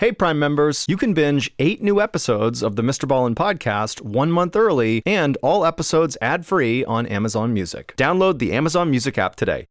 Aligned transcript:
Hey, 0.00 0.12
Prime 0.12 0.38
members, 0.38 0.84
you 0.86 0.96
can 0.96 1.12
binge 1.12 1.50
eight 1.58 1.82
new 1.82 2.00
episodes 2.00 2.62
of 2.62 2.76
the 2.76 2.82
Mr. 2.82 3.08
Ballen 3.08 3.34
podcast 3.34 4.00
one 4.00 4.30
month 4.30 4.54
early 4.54 5.02
and 5.04 5.36
all 5.42 5.66
episodes 5.66 6.16
ad 6.22 6.46
free 6.46 6.84
on 6.84 7.04
Amazon 7.06 7.52
Music. 7.52 7.94
Download 7.96 8.38
the 8.38 8.52
Amazon 8.52 8.90
Music 8.90 9.18
app 9.18 9.34
today. 9.34 9.66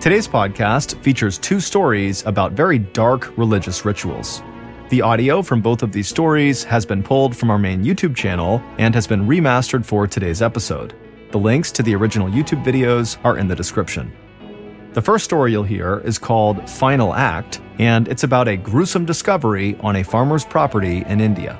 Today's 0.00 0.26
podcast 0.26 0.98
features 1.02 1.36
two 1.36 1.60
stories 1.60 2.24
about 2.24 2.52
very 2.52 2.78
dark 2.78 3.36
religious 3.36 3.84
rituals. 3.84 4.42
The 4.88 5.02
audio 5.02 5.42
from 5.42 5.60
both 5.60 5.82
of 5.82 5.92
these 5.92 6.08
stories 6.08 6.64
has 6.64 6.86
been 6.86 7.02
pulled 7.02 7.36
from 7.36 7.50
our 7.50 7.58
main 7.58 7.84
YouTube 7.84 8.16
channel 8.16 8.62
and 8.78 8.94
has 8.94 9.06
been 9.06 9.26
remastered 9.26 9.84
for 9.84 10.06
today's 10.06 10.40
episode. 10.40 10.94
The 11.32 11.38
links 11.38 11.70
to 11.72 11.82
the 11.82 11.94
original 11.94 12.30
YouTube 12.30 12.64
videos 12.64 13.18
are 13.26 13.36
in 13.36 13.46
the 13.46 13.54
description. 13.54 14.10
The 14.94 15.02
first 15.02 15.26
story 15.26 15.52
you'll 15.52 15.64
hear 15.64 16.00
is 16.00 16.18
called 16.18 16.68
Final 16.68 17.14
Act, 17.14 17.60
and 17.78 18.08
it's 18.08 18.24
about 18.24 18.48
a 18.48 18.56
gruesome 18.56 19.04
discovery 19.04 19.76
on 19.80 19.96
a 19.96 20.02
farmer's 20.02 20.46
property 20.46 21.04
in 21.06 21.20
India. 21.20 21.58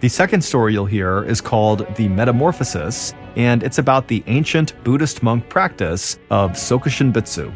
The 0.00 0.08
second 0.08 0.42
story 0.42 0.72
you'll 0.72 0.86
hear 0.86 1.24
is 1.24 1.40
called 1.40 1.84
The 1.96 2.08
Metamorphosis, 2.08 3.12
and 3.34 3.64
it's 3.64 3.78
about 3.78 4.06
the 4.06 4.22
ancient 4.28 4.72
Buddhist 4.84 5.24
monk 5.24 5.48
practice 5.48 6.16
of 6.30 6.52
Sokushin 6.52 7.12
Butsu. 7.12 7.52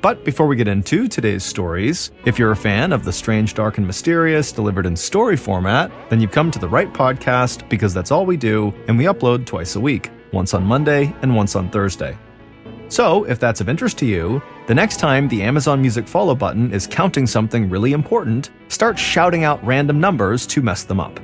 But 0.00 0.24
before 0.24 0.46
we 0.46 0.56
get 0.56 0.66
into 0.66 1.06
today's 1.06 1.44
stories, 1.44 2.10
if 2.24 2.38
you're 2.38 2.52
a 2.52 2.56
fan 2.56 2.94
of 2.94 3.04
the 3.04 3.12
strange, 3.12 3.52
dark, 3.52 3.76
and 3.76 3.86
mysterious 3.86 4.50
delivered 4.50 4.86
in 4.86 4.96
story 4.96 5.36
format, 5.36 5.92
then 6.08 6.22
you've 6.22 6.30
come 6.30 6.50
to 6.52 6.58
the 6.58 6.68
right 6.68 6.90
podcast 6.90 7.68
because 7.68 7.92
that's 7.92 8.10
all 8.10 8.24
we 8.24 8.38
do, 8.38 8.72
and 8.88 8.96
we 8.96 9.04
upload 9.04 9.44
twice 9.44 9.76
a 9.76 9.80
week, 9.80 10.10
once 10.32 10.54
on 10.54 10.64
Monday 10.64 11.14
and 11.20 11.36
once 11.36 11.54
on 11.54 11.68
Thursday. 11.68 12.16
So, 12.90 13.22
if 13.24 13.38
that's 13.38 13.60
of 13.60 13.68
interest 13.68 13.98
to 13.98 14.06
you, 14.06 14.42
the 14.66 14.74
next 14.74 14.98
time 14.98 15.28
the 15.28 15.42
Amazon 15.42 15.80
Music 15.80 16.08
follow 16.08 16.34
button 16.34 16.72
is 16.72 16.88
counting 16.88 17.24
something 17.24 17.70
really 17.70 17.92
important, 17.92 18.50
start 18.66 18.98
shouting 18.98 19.44
out 19.44 19.64
random 19.64 20.00
numbers 20.00 20.44
to 20.48 20.60
mess 20.60 20.82
them 20.82 20.98
up. 20.98 21.20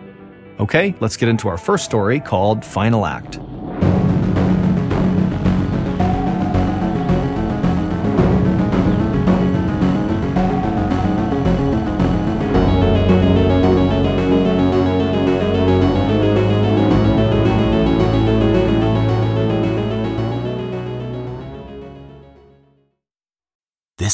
Okay, 0.61 0.95
let's 1.01 1.17
get 1.17 1.28
into 1.28 1.48
our 1.48 1.59
first 1.59 1.84
story 1.84 2.20
called 2.20 2.64
Final 2.64 3.05
Act. 3.05 3.41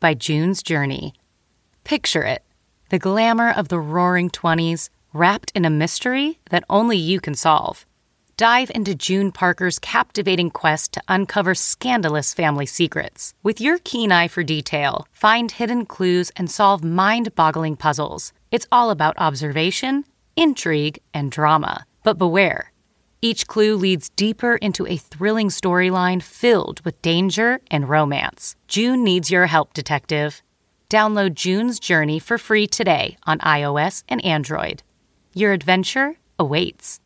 by 0.00 0.14
June's 0.14 0.62
Journey. 0.62 1.14
Picture 1.84 2.24
it 2.24 2.42
the 2.90 2.98
glamour 2.98 3.50
of 3.50 3.68
the 3.68 3.78
roaring 3.78 4.30
20s 4.30 4.88
wrapped 5.12 5.52
in 5.54 5.64
a 5.64 5.70
mystery 5.70 6.38
that 6.50 6.64
only 6.70 6.96
you 6.96 7.20
can 7.20 7.34
solve. 7.34 7.84
Dive 8.38 8.70
into 8.74 8.94
June 8.94 9.32
Parker's 9.32 9.78
captivating 9.78 10.50
quest 10.50 10.92
to 10.92 11.02
uncover 11.08 11.54
scandalous 11.54 12.32
family 12.32 12.66
secrets. 12.66 13.34
With 13.42 13.60
your 13.60 13.78
keen 13.78 14.12
eye 14.12 14.28
for 14.28 14.44
detail, 14.44 15.06
find 15.12 15.50
hidden 15.50 15.84
clues 15.86 16.30
and 16.36 16.50
solve 16.50 16.84
mind 16.84 17.34
boggling 17.34 17.76
puzzles. 17.76 18.32
It's 18.50 18.68
all 18.70 18.90
about 18.90 19.18
observation, 19.18 20.04
intrigue, 20.36 21.00
and 21.12 21.32
drama. 21.32 21.84
But 22.04 22.16
beware. 22.16 22.72
Each 23.20 23.48
clue 23.48 23.74
leads 23.74 24.10
deeper 24.10 24.56
into 24.56 24.86
a 24.86 24.96
thrilling 24.96 25.48
storyline 25.48 26.22
filled 26.22 26.80
with 26.84 27.02
danger 27.02 27.60
and 27.68 27.88
romance. 27.88 28.54
June 28.68 29.02
needs 29.02 29.30
your 29.30 29.46
help, 29.46 29.74
detective. 29.74 30.42
Download 30.88 31.34
June's 31.34 31.80
Journey 31.80 32.20
for 32.20 32.38
free 32.38 32.66
today 32.68 33.16
on 33.26 33.40
iOS 33.40 34.04
and 34.08 34.24
Android. 34.24 34.82
Your 35.34 35.52
adventure 35.52 36.14
awaits. 36.38 37.00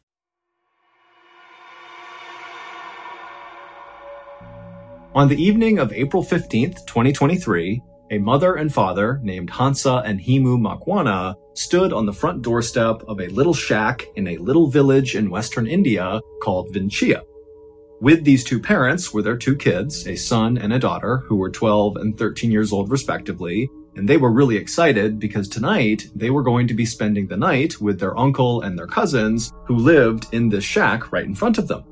On 5.14 5.28
the 5.28 5.42
evening 5.42 5.78
of 5.78 5.92
April 5.92 6.22
15th, 6.22 6.86
2023, 6.86 7.82
a 8.12 8.18
mother 8.18 8.56
and 8.56 8.72
father 8.72 9.18
named 9.22 9.48
Hansa 9.48 10.02
and 10.04 10.20
Himu 10.20 10.60
Makwana 10.60 11.34
stood 11.54 11.94
on 11.94 12.04
the 12.04 12.12
front 12.12 12.42
doorstep 12.42 13.02
of 13.08 13.20
a 13.20 13.28
little 13.28 13.54
shack 13.54 14.04
in 14.16 14.28
a 14.28 14.36
little 14.36 14.66
village 14.66 15.16
in 15.16 15.30
western 15.30 15.66
India 15.66 16.20
called 16.42 16.74
Vinchia. 16.74 17.22
With 18.02 18.24
these 18.24 18.44
two 18.44 18.60
parents 18.60 19.14
were 19.14 19.22
their 19.22 19.38
two 19.38 19.56
kids, 19.56 20.06
a 20.06 20.16
son 20.16 20.58
and 20.58 20.74
a 20.74 20.78
daughter, 20.78 21.18
who 21.26 21.36
were 21.36 21.50
12 21.50 21.96
and 21.96 22.18
13 22.18 22.50
years 22.50 22.70
old 22.70 22.90
respectively, 22.90 23.70
and 23.96 24.06
they 24.06 24.18
were 24.18 24.30
really 24.30 24.56
excited 24.56 25.18
because 25.18 25.48
tonight 25.48 26.06
they 26.14 26.28
were 26.28 26.42
going 26.42 26.68
to 26.68 26.74
be 26.74 26.84
spending 26.84 27.28
the 27.28 27.36
night 27.36 27.80
with 27.80 27.98
their 27.98 28.18
uncle 28.18 28.60
and 28.60 28.78
their 28.78 28.86
cousins 28.86 29.52
who 29.64 29.76
lived 29.76 30.26
in 30.32 30.50
this 30.50 30.64
shack 30.64 31.12
right 31.12 31.24
in 31.24 31.34
front 31.34 31.56
of 31.56 31.66
them. 31.66 31.84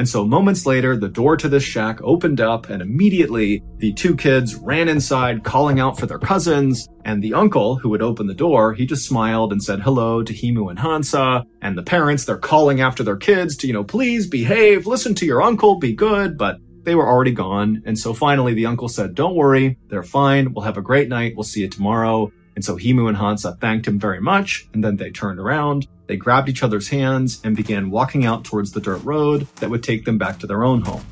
And 0.00 0.08
so 0.08 0.24
moments 0.24 0.64
later, 0.64 0.96
the 0.96 1.10
door 1.10 1.36
to 1.36 1.46
this 1.46 1.62
shack 1.62 2.00
opened 2.02 2.40
up 2.40 2.70
and 2.70 2.80
immediately 2.80 3.62
the 3.76 3.92
two 3.92 4.16
kids 4.16 4.54
ran 4.54 4.88
inside 4.88 5.44
calling 5.44 5.78
out 5.78 5.98
for 5.98 6.06
their 6.06 6.18
cousins. 6.18 6.88
And 7.04 7.22
the 7.22 7.34
uncle 7.34 7.76
who 7.76 7.92
had 7.92 8.00
opened 8.00 8.30
the 8.30 8.34
door, 8.34 8.72
he 8.72 8.86
just 8.86 9.06
smiled 9.06 9.52
and 9.52 9.62
said 9.62 9.80
hello 9.80 10.22
to 10.22 10.32
Himu 10.32 10.70
and 10.70 10.78
Hansa. 10.78 11.44
And 11.60 11.76
the 11.76 11.82
parents, 11.82 12.24
they're 12.24 12.38
calling 12.38 12.80
after 12.80 13.02
their 13.02 13.18
kids 13.18 13.58
to, 13.58 13.66
you 13.66 13.74
know, 13.74 13.84
please 13.84 14.26
behave, 14.26 14.86
listen 14.86 15.14
to 15.16 15.26
your 15.26 15.42
uncle, 15.42 15.78
be 15.78 15.92
good. 15.92 16.38
But 16.38 16.56
they 16.84 16.94
were 16.94 17.06
already 17.06 17.32
gone. 17.32 17.82
And 17.84 17.98
so 17.98 18.14
finally 18.14 18.54
the 18.54 18.64
uncle 18.64 18.88
said, 18.88 19.14
don't 19.14 19.36
worry, 19.36 19.76
they're 19.88 20.02
fine. 20.02 20.54
We'll 20.54 20.64
have 20.64 20.78
a 20.78 20.82
great 20.82 21.10
night. 21.10 21.34
We'll 21.36 21.44
see 21.44 21.60
you 21.60 21.68
tomorrow. 21.68 22.32
And 22.60 22.64
so 22.66 22.76
Himu 22.76 23.08
and 23.08 23.16
Hansa 23.16 23.56
thanked 23.58 23.88
him 23.88 23.98
very 23.98 24.20
much. 24.20 24.68
And 24.74 24.84
then 24.84 24.96
they 24.96 25.10
turned 25.10 25.40
around 25.40 25.88
they 26.08 26.16
grabbed 26.16 26.50
each 26.50 26.62
other's 26.62 26.88
hands 26.88 27.40
and 27.42 27.56
began 27.56 27.90
walking 27.90 28.26
out 28.26 28.44
towards 28.44 28.72
the 28.72 28.82
dirt 28.82 29.02
road 29.02 29.46
that 29.60 29.70
would 29.70 29.82
take 29.82 30.04
them 30.04 30.18
back 30.18 30.38
to 30.40 30.46
their 30.46 30.62
own 30.62 30.82
home. 30.82 31.02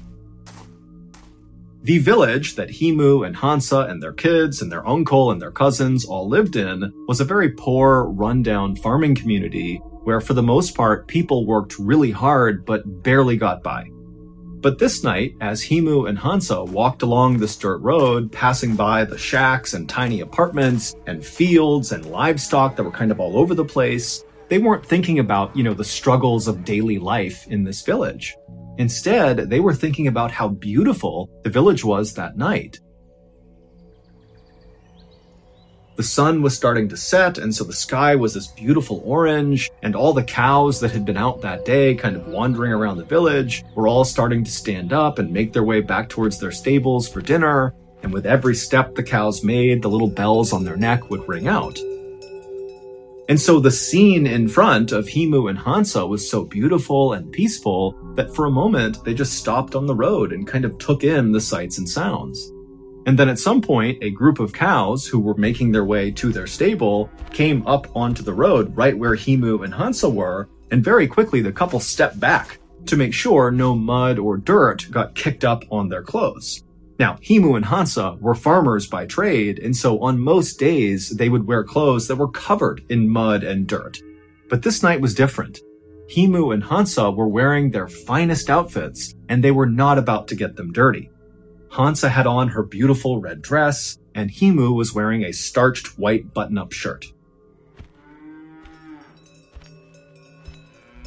The 1.84 1.97
village 1.97 2.56
that 2.56 2.69
Himu 2.69 3.26
and 3.26 3.34
Hansa 3.34 3.87
and 3.88 4.03
their 4.03 4.12
kids 4.12 4.60
and 4.60 4.70
their 4.70 4.87
uncle 4.87 5.31
and 5.31 5.41
their 5.41 5.50
cousins 5.50 6.04
all 6.04 6.28
lived 6.28 6.54
in 6.54 6.92
was 7.06 7.19
a 7.19 7.25
very 7.25 7.48
poor, 7.48 8.04
rundown 8.10 8.76
farming 8.76 9.14
community 9.14 9.76
where, 10.05 10.20
for 10.20 10.34
the 10.34 10.43
most 10.43 10.75
part, 10.75 11.08
people 11.08 11.46
worked 11.46 11.78
really 11.78 12.11
hard 12.11 12.67
but 12.67 13.02
barely 13.02 13.38
got 13.38 13.62
by. 13.62 13.88
But 14.60 14.78
this 14.78 15.05
night, 15.05 15.37
as 15.40 15.62
Himu 15.62 16.08
and 16.08 16.19
Hansa 16.19 16.64
walked 16.64 17.02
along 17.02 17.38
this 17.38 17.56
dirt 17.56 17.78
road, 17.78 18.32
passing 18.32 18.75
by 18.75 19.05
the 19.05 19.16
shacks 19.16 19.72
and 19.72 19.88
tiny 19.88 20.20
apartments 20.20 20.96
and 21.06 21.25
fields 21.25 21.93
and 21.93 22.05
livestock 22.06 22.75
that 22.75 22.82
were 22.82 22.90
kind 22.90 23.12
of 23.12 23.20
all 23.20 23.38
over 23.38 23.55
the 23.55 23.64
place, 23.64 24.25
they 24.49 24.58
weren't 24.58 24.84
thinking 24.84 25.20
about, 25.20 25.55
you 25.56 25.62
know, 25.62 25.75
the 25.75 25.84
struggles 25.84 26.49
of 26.49 26.64
daily 26.64 26.99
life 26.99 27.46
in 27.46 27.62
this 27.62 27.82
village. 27.82 28.37
Instead, 28.78 29.49
they 29.49 29.60
were 29.60 29.75
thinking 29.75 30.08
about 30.08 30.32
how 30.32 30.49
beautiful 30.49 31.31
the 31.44 31.50
village 31.50 31.84
was 31.84 32.14
that 32.14 32.37
night. 32.37 32.81
The 35.98 36.04
sun 36.04 36.42
was 36.42 36.54
starting 36.54 36.88
to 36.90 36.96
set, 36.96 37.38
and 37.38 37.52
so 37.52 37.64
the 37.64 37.72
sky 37.72 38.14
was 38.14 38.32
this 38.32 38.46
beautiful 38.46 39.02
orange, 39.04 39.68
and 39.82 39.96
all 39.96 40.12
the 40.12 40.22
cows 40.22 40.78
that 40.78 40.92
had 40.92 41.04
been 41.04 41.16
out 41.16 41.40
that 41.40 41.64
day, 41.64 41.96
kind 41.96 42.14
of 42.14 42.28
wandering 42.28 42.70
around 42.70 42.98
the 42.98 43.04
village, 43.04 43.64
were 43.74 43.88
all 43.88 44.04
starting 44.04 44.44
to 44.44 44.50
stand 44.50 44.92
up 44.92 45.18
and 45.18 45.32
make 45.32 45.52
their 45.52 45.64
way 45.64 45.80
back 45.80 46.08
towards 46.08 46.38
their 46.38 46.52
stables 46.52 47.08
for 47.08 47.20
dinner. 47.20 47.74
And 48.04 48.12
with 48.12 48.26
every 48.26 48.54
step 48.54 48.94
the 48.94 49.02
cows 49.02 49.42
made, 49.42 49.82
the 49.82 49.90
little 49.90 50.08
bells 50.08 50.52
on 50.52 50.62
their 50.62 50.76
neck 50.76 51.10
would 51.10 51.28
ring 51.28 51.48
out. 51.48 51.80
And 53.28 53.40
so 53.40 53.58
the 53.58 53.72
scene 53.72 54.24
in 54.24 54.46
front 54.46 54.92
of 54.92 55.06
Himu 55.06 55.50
and 55.50 55.58
Hansa 55.58 56.06
was 56.06 56.30
so 56.30 56.44
beautiful 56.44 57.12
and 57.14 57.32
peaceful 57.32 57.96
that 58.14 58.32
for 58.36 58.46
a 58.46 58.52
moment 58.52 59.02
they 59.04 59.14
just 59.14 59.32
stopped 59.32 59.74
on 59.74 59.86
the 59.86 59.96
road 59.96 60.32
and 60.32 60.46
kind 60.46 60.64
of 60.64 60.78
took 60.78 61.02
in 61.02 61.32
the 61.32 61.40
sights 61.40 61.76
and 61.76 61.88
sounds. 61.88 62.52
And 63.08 63.19
then 63.19 63.31
at 63.31 63.38
some 63.38 63.62
point, 63.62 64.05
a 64.05 64.10
group 64.10 64.38
of 64.38 64.52
cows 64.52 65.06
who 65.06 65.19
were 65.19 65.34
making 65.38 65.72
their 65.72 65.87
way 65.87 66.10
to 66.10 66.31
their 66.31 66.46
stable 66.46 67.10
came 67.31 67.66
up 67.66 67.87
onto 67.96 68.22
the 68.22 68.34
road 68.34 68.76
right 68.76 68.99
where 68.99 69.16
Himu 69.16 69.64
and 69.64 69.72
Hansa 69.72 70.10
were, 70.10 70.46
and 70.70 70.84
very 70.84 71.06
quickly 71.06 71.40
the 71.40 71.50
couple 71.50 71.81
stepped 71.81 72.20
back 72.20 72.58
to 72.84 72.99
make 72.99 73.14
sure 73.14 73.50
no 73.50 73.75
mud 73.75 74.19
or 74.19 74.37
dirt 74.37 74.88
got 74.90 75.14
kicked 75.14 75.43
up 75.43 75.64
on 75.70 75.88
their 75.88 76.02
clothes. 76.02 76.62
Now, 76.99 77.14
Himu 77.22 77.56
and 77.56 77.64
Hansa 77.64 78.19
were 78.20 78.34
farmers 78.34 78.87
by 78.87 79.06
trade, 79.06 79.58
and 79.58 79.75
so 79.75 80.00
on 80.00 80.20
most 80.20 80.58
days 80.58 81.08
they 81.08 81.31
would 81.31 81.46
wear 81.46 81.64
clothes 81.64 82.08
that 82.08 82.16
were 82.16 82.28
covered 82.28 82.84
in 82.90 83.08
mud 83.08 83.43
and 83.43 83.66
dirt. 83.66 83.96
But 84.50 84.60
this 84.60 84.82
night 84.82 85.00
was 85.00 85.14
different. 85.14 85.60
Himu 86.14 86.52
and 86.52 86.62
Hansa 86.62 87.10
were 87.10 87.26
wearing 87.26 87.70
their 87.70 87.88
finest 87.88 88.50
outfits, 88.50 89.14
and 89.31 89.43
they 89.43 89.50
were 89.50 89.64
not 89.64 89.96
about 89.96 90.28
to 90.28 90.37
get 90.37 90.56
them 90.56 90.72
dirty. 90.72 91.08
Hansa 91.70 92.09
had 92.09 92.26
on 92.26 92.49
her 92.49 92.62
beautiful 92.62 93.20
red 93.20 93.43
dress, 93.43 93.99
and 94.15 94.31
Himu 94.31 94.75
was 94.75 94.94
wearing 94.94 95.23
a 95.23 95.32
starched 95.32 95.99
white 95.99 96.32
button-up 96.35 96.73
shirt. 96.73 97.12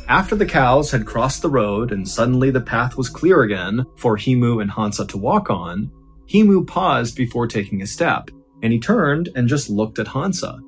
After 0.07 0.35
the 0.35 0.45
cows 0.45 0.91
had 0.91 1.05
crossed 1.05 1.41
the 1.41 1.49
road 1.49 1.91
and 1.91 2.07
suddenly 2.07 2.51
the 2.51 2.59
path 2.59 2.97
was 2.97 3.07
clear 3.07 3.43
again 3.43 3.85
for 3.95 4.17
Himu 4.17 4.61
and 4.61 4.69
Hansa 4.69 5.07
to 5.07 5.17
walk 5.17 5.49
on, 5.49 5.89
Himu 6.27 6.67
paused 6.67 7.15
before 7.15 7.47
taking 7.47 7.81
a 7.81 7.87
step, 7.87 8.29
and 8.61 8.73
he 8.73 8.79
turned 8.79 9.29
and 9.35 9.47
just 9.47 9.69
looked 9.69 9.99
at 9.99 10.07
Hansa. 10.07 10.59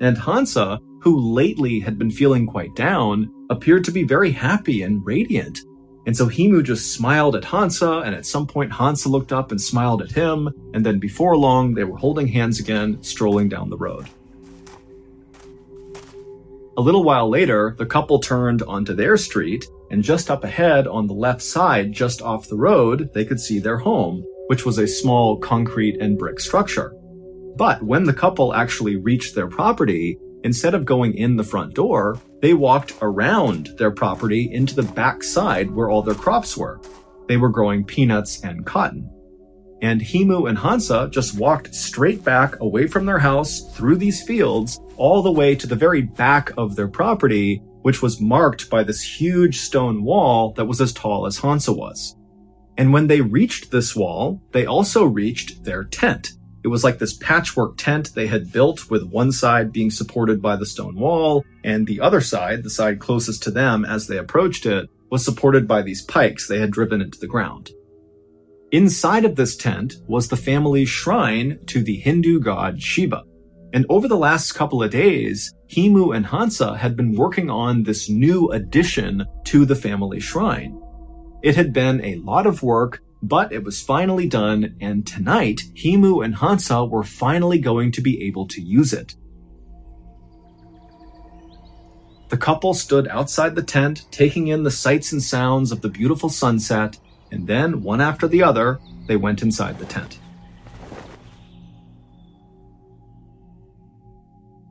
And 0.00 0.16
Hansa, 0.16 0.78
who 1.00 1.32
lately 1.32 1.80
had 1.80 1.98
been 1.98 2.10
feeling 2.10 2.46
quite 2.46 2.74
down, 2.76 3.32
appeared 3.50 3.84
to 3.84 3.92
be 3.92 4.04
very 4.04 4.30
happy 4.30 4.82
and 4.82 5.04
radiant. 5.04 5.60
And 6.06 6.16
so 6.16 6.26
Himu 6.26 6.62
just 6.62 6.92
smiled 6.92 7.34
at 7.34 7.44
Hansa, 7.44 8.02
and 8.04 8.14
at 8.14 8.26
some 8.26 8.46
point 8.46 8.72
Hansa 8.72 9.08
looked 9.08 9.32
up 9.32 9.50
and 9.50 9.60
smiled 9.60 10.02
at 10.02 10.12
him, 10.12 10.50
and 10.74 10.84
then 10.84 10.98
before 10.98 11.36
long 11.36 11.74
they 11.74 11.84
were 11.84 11.96
holding 11.96 12.28
hands 12.28 12.60
again, 12.60 13.02
strolling 13.02 13.48
down 13.48 13.70
the 13.70 13.78
road. 13.78 14.06
A 16.76 16.82
little 16.82 17.04
while 17.04 17.28
later, 17.28 17.74
the 17.78 17.86
couple 17.86 18.18
turned 18.18 18.62
onto 18.62 18.94
their 18.94 19.16
street, 19.16 19.64
and 19.90 20.02
just 20.02 20.30
up 20.30 20.44
ahead 20.44 20.86
on 20.86 21.06
the 21.06 21.14
left 21.14 21.40
side, 21.40 21.92
just 21.92 22.20
off 22.20 22.48
the 22.48 22.56
road, 22.56 23.10
they 23.14 23.24
could 23.24 23.38
see 23.40 23.60
their 23.60 23.78
home, 23.78 24.24
which 24.48 24.66
was 24.66 24.78
a 24.78 24.86
small 24.86 25.38
concrete 25.38 25.96
and 26.00 26.18
brick 26.18 26.40
structure. 26.40 26.92
But 27.56 27.82
when 27.82 28.04
the 28.04 28.12
couple 28.12 28.52
actually 28.52 28.96
reached 28.96 29.34
their 29.34 29.46
property, 29.46 30.18
instead 30.44 30.74
of 30.74 30.84
going 30.84 31.14
in 31.14 31.36
the 31.36 31.42
front 31.42 31.74
door, 31.74 32.20
they 32.40 32.54
walked 32.54 32.94
around 33.02 33.70
their 33.78 33.90
property 33.90 34.52
into 34.52 34.74
the 34.74 34.82
back 34.82 35.22
side 35.22 35.70
where 35.70 35.90
all 35.90 36.02
their 36.02 36.14
crops 36.14 36.56
were. 36.56 36.80
They 37.26 37.36
were 37.36 37.48
growing 37.48 37.84
peanuts 37.84 38.44
and 38.44 38.64
cotton. 38.64 39.10
And 39.82 40.00
Himu 40.00 40.48
and 40.48 40.56
Hansa 40.56 41.08
just 41.10 41.36
walked 41.36 41.74
straight 41.74 42.24
back 42.24 42.60
away 42.60 42.86
from 42.86 43.06
their 43.06 43.18
house 43.18 43.74
through 43.74 43.96
these 43.96 44.22
fields 44.22 44.80
all 44.96 45.22
the 45.22 45.32
way 45.32 45.54
to 45.56 45.66
the 45.66 45.74
very 45.74 46.02
back 46.02 46.52
of 46.56 46.76
their 46.76 46.88
property, 46.88 47.60
which 47.82 48.00
was 48.00 48.20
marked 48.20 48.70
by 48.70 48.82
this 48.82 49.02
huge 49.02 49.58
stone 49.58 50.04
wall 50.04 50.52
that 50.52 50.64
was 50.64 50.80
as 50.80 50.92
tall 50.92 51.26
as 51.26 51.38
Hansa 51.38 51.72
was. 51.72 52.16
And 52.78 52.92
when 52.92 53.06
they 53.06 53.20
reached 53.20 53.70
this 53.70 53.94
wall, 53.94 54.40
they 54.52 54.66
also 54.66 55.04
reached 55.04 55.64
their 55.64 55.84
tent. 55.84 56.32
It 56.64 56.68
was 56.68 56.82
like 56.82 56.98
this 56.98 57.12
patchwork 57.12 57.76
tent 57.76 58.14
they 58.14 58.26
had 58.26 58.50
built 58.50 58.88
with 58.90 59.04
one 59.04 59.32
side 59.32 59.70
being 59.70 59.90
supported 59.90 60.40
by 60.40 60.56
the 60.56 60.64
stone 60.64 60.96
wall, 60.96 61.44
and 61.62 61.86
the 61.86 62.00
other 62.00 62.22
side, 62.22 62.62
the 62.62 62.70
side 62.70 63.00
closest 63.00 63.42
to 63.42 63.50
them 63.50 63.84
as 63.84 64.06
they 64.06 64.16
approached 64.16 64.64
it, 64.64 64.88
was 65.10 65.22
supported 65.22 65.68
by 65.68 65.82
these 65.82 66.02
pikes 66.02 66.48
they 66.48 66.58
had 66.58 66.70
driven 66.70 67.02
into 67.02 67.18
the 67.20 67.26
ground. 67.26 67.70
Inside 68.72 69.26
of 69.26 69.36
this 69.36 69.56
tent 69.56 69.96
was 70.08 70.28
the 70.28 70.36
family's 70.36 70.88
shrine 70.88 71.60
to 71.66 71.82
the 71.82 71.96
Hindu 71.96 72.40
god 72.40 72.82
Shiva. 72.82 73.22
And 73.74 73.84
over 73.88 74.08
the 74.08 74.16
last 74.16 74.52
couple 74.52 74.82
of 74.82 74.90
days, 74.90 75.52
Himu 75.68 76.16
and 76.16 76.24
Hansa 76.24 76.78
had 76.78 76.96
been 76.96 77.14
working 77.14 77.50
on 77.50 77.82
this 77.82 78.08
new 78.08 78.50
addition 78.52 79.26
to 79.44 79.66
the 79.66 79.76
family 79.76 80.18
shrine. 80.18 80.80
It 81.42 81.56
had 81.56 81.74
been 81.74 82.02
a 82.02 82.16
lot 82.16 82.46
of 82.46 82.62
work, 82.62 83.00
but 83.24 83.52
it 83.52 83.64
was 83.64 83.80
finally 83.80 84.28
done, 84.28 84.76
and 84.80 85.06
tonight, 85.06 85.62
Himu 85.74 86.22
and 86.22 86.34
Hansa 86.34 86.84
were 86.84 87.02
finally 87.02 87.58
going 87.58 87.90
to 87.92 88.02
be 88.02 88.22
able 88.24 88.46
to 88.48 88.60
use 88.60 88.92
it. 88.92 89.16
The 92.28 92.36
couple 92.36 92.74
stood 92.74 93.08
outside 93.08 93.54
the 93.54 93.62
tent, 93.62 94.06
taking 94.10 94.48
in 94.48 94.62
the 94.62 94.70
sights 94.70 95.12
and 95.12 95.22
sounds 95.22 95.72
of 95.72 95.80
the 95.80 95.88
beautiful 95.88 96.28
sunset, 96.28 96.98
and 97.30 97.46
then, 97.46 97.82
one 97.82 98.02
after 98.02 98.28
the 98.28 98.42
other, 98.42 98.78
they 99.06 99.16
went 99.16 99.42
inside 99.42 99.78
the 99.78 99.86
tent. 99.86 100.18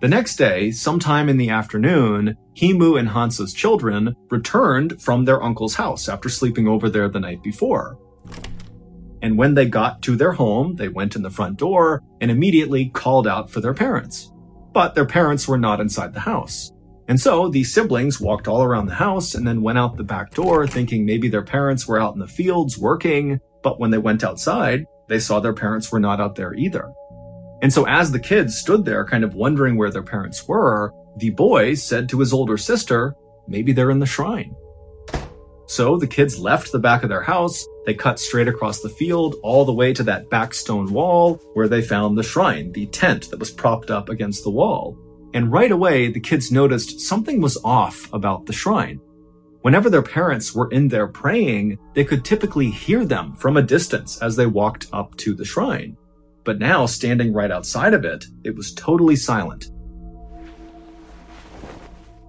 The 0.01 0.09
next 0.09 0.35
day, 0.35 0.69
sometime 0.69 1.27
in 1.27 1.38
the 1.38 1.50
afternoon, 1.50 2.38
Himu 2.55 3.00
and 3.00 3.09
Hansa's 3.09 3.53
children 3.53 4.15
returned 4.29 5.01
from 5.01 5.25
their 5.25 5.41
uncle's 5.41 5.75
house 5.75 6.07
after 6.07 6.29
sleeping 6.29 6.67
over 6.67 6.89
there 6.89 7.09
the 7.09 7.21
night 7.21 7.41
before. 7.41 7.97
And 9.24 9.38
when 9.38 9.54
they 9.54 9.66
got 9.66 10.02
to 10.04 10.18
their 10.18 10.34
home, 10.34 10.75
they 10.75 10.90
went 10.90 11.16
in 11.16 11.24
the 11.24 11.30
front 11.30 11.58
door 11.58 12.04
and 12.20 12.30
immediately 12.30 12.90
called 12.90 13.25
out 13.25 13.50
for 13.50 13.62
their 13.62 13.74
parents. 13.74 14.31
But 14.74 14.96
their 14.96 15.06
parents 15.06 15.48
were 15.48 15.58
not 15.58 15.80
inside 15.80 16.14
the 16.14 16.20
house. 16.20 16.74
And 17.08 17.20
so 17.20 17.48
the 17.48 17.64
siblings 17.64 18.20
walked 18.20 18.50
all 18.50 18.64
around 18.64 18.88
the 18.88 18.96
house 18.96 19.34
and 19.34 19.48
then 19.48 19.62
went 19.62 19.78
out 19.78 19.96
the 19.96 20.04
back 20.04 20.31
door 20.31 20.68
thinking 20.68 21.06
maybe 21.06 21.30
their 21.30 21.44
parents 21.44 21.88
were 21.88 22.00
out 22.00 22.14
in 22.14 22.20
the 22.20 22.28
fields 22.28 22.78
working. 22.78 23.40
But 23.62 23.80
when 23.80 23.92
they 23.92 23.98
went 23.98 24.25
outside, 24.25 24.86
they 25.08 25.20
saw 25.20 25.40
their 25.40 25.54
parents 25.54 25.90
were 25.90 26.02
not 26.02 26.20
out 26.20 26.36
there 26.36 26.54
either. 26.54 26.92
And 27.62 27.72
so 27.72 27.86
as 27.88 28.12
the 28.12 28.20
kids 28.20 28.58
stood 28.58 28.84
there 28.84 29.06
kind 29.06 29.24
of 29.24 29.36
wondering 29.36 29.78
where 29.78 29.92
their 29.92 30.04
parents 30.04 30.46
were, 30.50 30.94
the 31.18 31.30
boy 31.30 31.75
said 31.75 32.10
to 32.10 32.20
his 32.20 32.34
older 32.34 32.58
sister, 32.58 33.16
maybe 33.48 33.72
they're 33.72 33.92
in 33.92 34.00
the 34.00 34.06
shrine. 34.06 34.54
So 35.74 35.98
the 35.98 36.06
kids 36.06 36.38
left 36.38 36.72
the 36.72 36.78
back 36.78 37.02
of 37.02 37.10
their 37.10 37.24
house, 37.24 37.66
they 37.88 37.96
cut 37.96 38.20
straight 38.20 38.48
across 38.48 38.81
the 38.81 38.90
field 38.90 39.38
all 39.42 39.66
the 39.66 39.74
way 39.74 39.92
to 39.92 40.04
that 40.04 40.30
back 40.30 40.54
stone 40.54 40.94
wall 40.94 41.42
where 41.56 41.68
they 41.68 41.81
found 41.81 42.16
the 42.16 42.22
shrine, 42.22 42.72
the 42.74 42.86
tent 42.86 43.31
that 43.31 43.40
was 43.40 43.50
propped 43.50 43.90
up 43.90 44.08
against 44.08 44.44
the 44.44 44.52
wall. 44.52 44.96
And 45.34 45.52
right 45.52 45.72
away, 45.72 46.12
the 46.12 46.20
kids 46.20 46.52
noticed 46.52 47.00
something 47.00 47.42
was 47.42 47.58
off 47.64 48.08
about 48.13 48.46
the 48.46 48.53
shrine. 48.53 49.01
Whenever 49.62 49.89
their 49.89 50.03
parents 50.03 50.53
were 50.53 50.70
in 50.70 50.89
there 50.89 51.08
praying, 51.08 51.80
they 51.96 52.03
could 52.03 52.24
typically 52.24 52.70
hear 52.70 53.03
them 53.03 53.34
from 53.34 53.58
a 53.58 53.63
distance 53.63 54.22
as 54.22 54.36
they 54.36 54.46
walked 54.46 54.86
up 54.94 55.18
to 55.18 55.34
the 55.34 55.44
shrine. 55.44 55.98
But 56.44 56.60
now, 56.60 56.86
standing 56.86 57.34
right 57.34 57.50
outside 57.50 57.96
of 57.96 58.06
it, 58.06 58.25
it 58.44 58.56
was 58.56 58.75
totally 58.75 59.15
silent. 59.15 59.72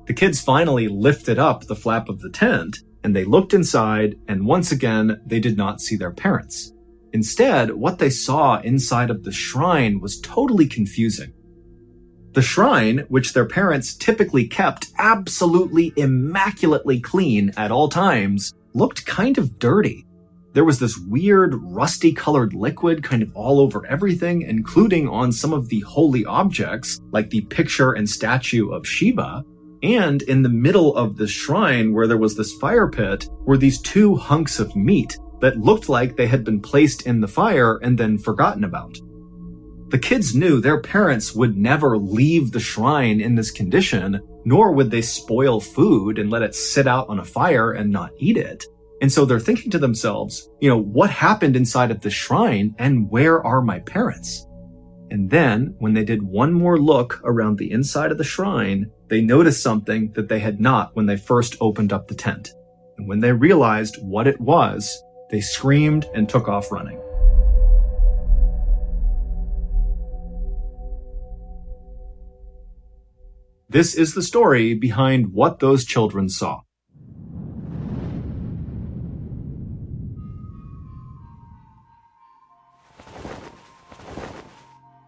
The 0.07 0.15
kids 0.15 0.41
finally 0.41 0.89
lifted 0.89 1.39
up 1.39 1.65
the 1.65 1.77
flap 1.77 2.09
of 2.09 2.21
the 2.21 2.31
tent 2.31 2.79
and 3.05 3.15
they 3.15 3.25
looked 3.25 3.55
inside, 3.55 4.19
and 4.27 4.47
once 4.47 4.73
again, 4.73 5.21
they 5.27 5.39
did 5.39 5.57
not 5.57 5.81
see 5.81 5.95
their 5.95 6.11
parents. 6.11 6.73
Instead, 7.13 7.71
what 7.71 7.99
they 7.99 8.11
saw 8.11 8.61
inside 8.63 9.11
of 9.11 9.23
the 9.23 9.31
shrine 9.31 10.01
was 10.01 10.21
totally 10.21 10.67
confusing. 10.67 11.33
The 12.33 12.43
shrine, 12.43 13.05
which 13.09 13.33
their 13.33 13.47
parents 13.47 13.95
typically 13.95 14.49
kept 14.49 14.89
absolutely 14.99 15.93
immaculately 15.97 16.99
clean 16.99 17.53
at 17.57 17.71
all 17.71 17.89
times, 17.89 18.53
looked 18.73 19.07
kind 19.07 19.39
of 19.39 19.61
dirty. 19.61 20.05
There 20.55 20.65
was 20.65 20.81
this 20.81 20.99
weird, 20.99 21.55
rusty 21.63 22.13
colored 22.13 22.55
liquid 22.55 23.05
kind 23.05 23.23
of 23.23 23.31
all 23.37 23.61
over 23.61 23.87
everything, 23.87 24.43
including 24.43 25.09
on 25.09 25.31
some 25.31 25.53
of 25.53 25.69
the 25.69 25.81
holy 25.81 26.25
objects, 26.25 27.01
like 27.13 27.31
the 27.31 27.43
picture 27.43 27.93
and 27.93 28.09
statue 28.09 28.71
of 28.71 28.87
Shiva. 28.87 29.45
And 29.85 30.23
in 30.23 30.41
the 30.41 30.49
middle 30.49 30.97
of 30.97 31.19
the 31.19 31.29
shrine, 31.29 31.93
where 31.93 32.07
there 32.07 32.17
was 32.17 32.35
this 32.35 32.55
fire 32.55 32.89
pit, 32.89 33.29
were 33.41 33.59
these 33.59 33.79
two 33.83 34.17
hunks 34.17 34.59
of 34.59 34.75
meat 34.75 35.19
that 35.41 35.59
looked 35.59 35.91
like 35.91 36.17
they 36.17 36.27
had 36.27 36.43
been 36.43 36.63
placed 36.63 37.07
in 37.07 37.21
the 37.21 37.29
fire 37.29 37.77
and 37.77 37.99
then 37.99 38.17
forgotten 38.17 38.65
about. 38.65 38.99
The 39.91 39.99
kids 39.99 40.35
knew 40.35 40.59
their 40.59 40.81
parents 40.81 41.35
would 41.35 41.59
never 41.59 41.99
leave 41.99 42.51
the 42.51 42.61
shrine 42.61 43.21
in 43.21 43.35
this 43.35 43.51
condition, 43.51 44.23
nor 44.47 44.73
would 44.73 44.91
they 44.91 45.03
spoil 45.03 45.61
food 45.61 46.19
and 46.19 46.31
let 46.31 46.43
it 46.43 46.55
sit 46.55 46.87
out 46.87 47.11
on 47.11 47.19
a 47.19 47.25
fire 47.25 47.73
and 47.73 47.93
not 47.93 48.13
eat 48.17 48.39
it. 48.39 48.65
And 49.03 49.13
so 49.13 49.27
they're 49.27 49.39
thinking 49.39 49.71
to 49.73 49.79
themselves, 49.79 50.49
you 50.61 50.71
know, 50.71 50.81
what 50.81 51.11
happened 51.11 51.57
inside 51.57 51.91
of 51.91 52.01
the 52.01 52.09
shrine 52.09 52.75
and 52.79 53.11
where 53.11 53.45
are 53.45 53.61
my 53.61 53.81
parents? 53.81 54.47
And 55.11 55.29
then 55.29 55.75
when 55.79 55.93
they 55.93 56.05
did 56.05 56.23
one 56.23 56.55
more 56.55 56.79
look 56.79 57.21
around 57.23 57.59
the 57.59 57.71
inside 57.71 58.11
of 58.11 58.17
the 58.17 58.25
shrine, 58.25 58.91
they 59.09 59.21
noticed 59.21 59.63
something 59.63 60.13
that 60.13 60.29
they 60.29 60.39
had 60.39 60.61
not 60.61 60.95
when 60.97 61.07
they 61.07 61.17
first 61.17 61.57
opened 61.61 61.93
up 61.93 62.09
the 62.09 62.15
tent. 62.15 62.53
And 62.97 63.09
when 63.09 63.21
they 63.21 63.33
realized 63.33 63.97
what 64.01 64.27
it 64.27 64.41
was, 64.41 65.03
they 65.31 65.41
screamed 65.41 66.09
and 66.15 66.29
took 66.29 66.49
off 66.49 66.73
running. 66.73 67.01
This 73.69 73.95
is 73.95 74.15
the 74.15 74.23
story 74.23 74.75
behind 74.75 75.33
what 75.33 75.59
those 75.59 75.85
children 75.85 76.29
saw. 76.29 76.61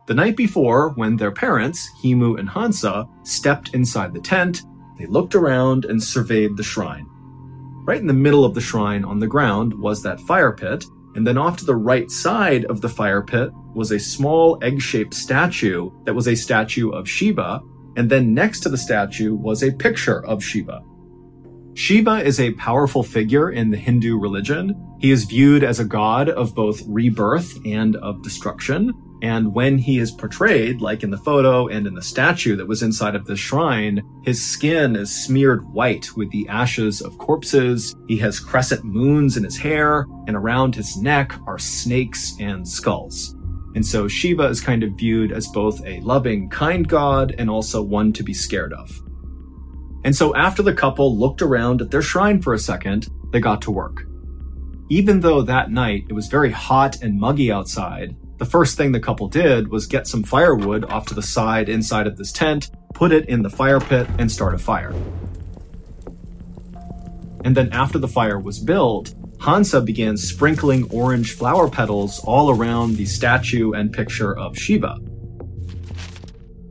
The 0.06 0.14
night 0.14 0.36
before, 0.36 0.90
when 0.90 1.16
their 1.16 1.32
parents, 1.32 1.90
Himu 2.02 2.38
and 2.38 2.48
Hansa, 2.48 3.08
stepped 3.24 3.74
inside 3.74 4.14
the 4.14 4.20
tent, 4.20 4.62
they 4.98 5.06
looked 5.06 5.34
around 5.34 5.84
and 5.84 6.02
surveyed 6.02 6.56
the 6.56 6.62
shrine. 6.62 7.06
Right 7.84 8.00
in 8.00 8.06
the 8.06 8.12
middle 8.12 8.44
of 8.44 8.54
the 8.54 8.60
shrine 8.60 9.04
on 9.04 9.18
the 9.18 9.26
ground 9.26 9.74
was 9.74 10.02
that 10.02 10.20
fire 10.20 10.52
pit, 10.52 10.84
and 11.16 11.26
then 11.26 11.36
off 11.36 11.56
to 11.56 11.64
the 11.64 11.74
right 11.74 12.10
side 12.10 12.64
of 12.66 12.80
the 12.80 12.88
fire 12.88 13.22
pit 13.22 13.50
was 13.74 13.90
a 13.90 13.98
small 13.98 14.58
egg 14.62 14.80
shaped 14.80 15.14
statue 15.14 15.90
that 16.04 16.14
was 16.14 16.28
a 16.28 16.36
statue 16.36 16.90
of 16.90 17.08
Shiva, 17.08 17.60
and 17.96 18.08
then 18.08 18.32
next 18.32 18.60
to 18.60 18.68
the 18.68 18.78
statue 18.78 19.34
was 19.34 19.62
a 19.62 19.72
picture 19.72 20.24
of 20.24 20.42
Shiva. 20.42 20.82
Shiva 21.74 22.24
is 22.24 22.38
a 22.38 22.52
powerful 22.52 23.02
figure 23.02 23.50
in 23.50 23.70
the 23.70 23.76
Hindu 23.76 24.18
religion. 24.18 24.96
He 24.98 25.10
is 25.10 25.24
viewed 25.24 25.64
as 25.64 25.78
a 25.78 25.84
god 25.84 26.28
of 26.28 26.54
both 26.54 26.80
rebirth 26.86 27.58
and 27.66 27.96
of 27.96 28.22
destruction. 28.22 28.92
And 29.26 29.52
when 29.52 29.76
he 29.76 29.98
is 29.98 30.12
portrayed, 30.12 30.80
like 30.80 31.02
in 31.02 31.10
the 31.10 31.18
photo 31.18 31.66
and 31.66 31.84
in 31.84 31.94
the 31.94 32.02
statue 32.02 32.54
that 32.54 32.68
was 32.68 32.84
inside 32.84 33.16
of 33.16 33.26
the 33.26 33.34
shrine, 33.34 34.00
his 34.22 34.40
skin 34.40 34.94
is 34.94 35.12
smeared 35.12 35.68
white 35.72 36.16
with 36.16 36.30
the 36.30 36.48
ashes 36.48 37.00
of 37.00 37.18
corpses. 37.18 37.92
He 38.06 38.18
has 38.18 38.38
crescent 38.38 38.84
moons 38.84 39.36
in 39.36 39.42
his 39.42 39.56
hair, 39.56 40.06
and 40.28 40.36
around 40.36 40.76
his 40.76 40.96
neck 40.96 41.34
are 41.44 41.58
snakes 41.58 42.36
and 42.38 42.68
skulls. 42.68 43.34
And 43.74 43.84
so 43.84 44.06
Shiva 44.06 44.44
is 44.44 44.60
kind 44.60 44.84
of 44.84 44.92
viewed 44.92 45.32
as 45.32 45.48
both 45.48 45.84
a 45.84 45.98
loving, 46.02 46.48
kind 46.48 46.86
god 46.86 47.34
and 47.36 47.50
also 47.50 47.82
one 47.82 48.12
to 48.12 48.22
be 48.22 48.32
scared 48.32 48.74
of. 48.74 48.88
And 50.04 50.14
so 50.14 50.36
after 50.36 50.62
the 50.62 50.72
couple 50.72 51.18
looked 51.18 51.42
around 51.42 51.82
at 51.82 51.90
their 51.90 52.00
shrine 52.00 52.40
for 52.40 52.54
a 52.54 52.60
second, 52.60 53.08
they 53.32 53.40
got 53.40 53.60
to 53.62 53.72
work. 53.72 54.04
Even 54.88 55.18
though 55.18 55.42
that 55.42 55.72
night 55.72 56.04
it 56.08 56.12
was 56.12 56.28
very 56.28 56.52
hot 56.52 57.02
and 57.02 57.18
muggy 57.18 57.50
outside, 57.50 58.14
the 58.38 58.44
first 58.44 58.76
thing 58.76 58.92
the 58.92 59.00
couple 59.00 59.28
did 59.28 59.68
was 59.68 59.86
get 59.86 60.06
some 60.06 60.22
firewood 60.22 60.84
off 60.84 61.06
to 61.06 61.14
the 61.14 61.22
side 61.22 61.68
inside 61.68 62.06
of 62.06 62.16
this 62.16 62.32
tent, 62.32 62.70
put 62.94 63.12
it 63.12 63.28
in 63.28 63.42
the 63.42 63.50
fire 63.50 63.80
pit, 63.80 64.06
and 64.18 64.30
start 64.30 64.54
a 64.54 64.58
fire. 64.58 64.94
And 67.44 67.56
then 67.56 67.72
after 67.72 67.98
the 67.98 68.08
fire 68.08 68.38
was 68.38 68.58
built, 68.58 69.14
Hansa 69.40 69.80
began 69.80 70.16
sprinkling 70.16 70.88
orange 70.90 71.32
flower 71.32 71.70
petals 71.70 72.20
all 72.24 72.50
around 72.50 72.96
the 72.96 73.06
statue 73.06 73.72
and 73.72 73.92
picture 73.92 74.36
of 74.36 74.56
Shiva. 74.58 74.98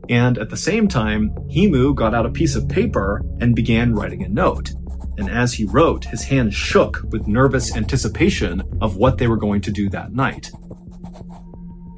And 0.08 0.38
at 0.38 0.50
the 0.50 0.56
same 0.56 0.86
time, 0.86 1.30
Himu 1.48 1.94
got 1.94 2.14
out 2.14 2.26
a 2.26 2.30
piece 2.30 2.54
of 2.54 2.68
paper 2.68 3.22
and 3.40 3.56
began 3.56 3.94
writing 3.94 4.22
a 4.22 4.28
note. 4.28 4.70
And 5.18 5.30
as 5.30 5.54
he 5.54 5.64
wrote, 5.64 6.04
his 6.04 6.24
hand 6.24 6.52
shook 6.52 7.02
with 7.10 7.26
nervous 7.26 7.74
anticipation 7.74 8.62
of 8.80 8.96
what 8.96 9.18
they 9.18 9.26
were 9.26 9.36
going 9.36 9.62
to 9.62 9.72
do 9.72 9.88
that 9.88 10.12
night. 10.12 10.50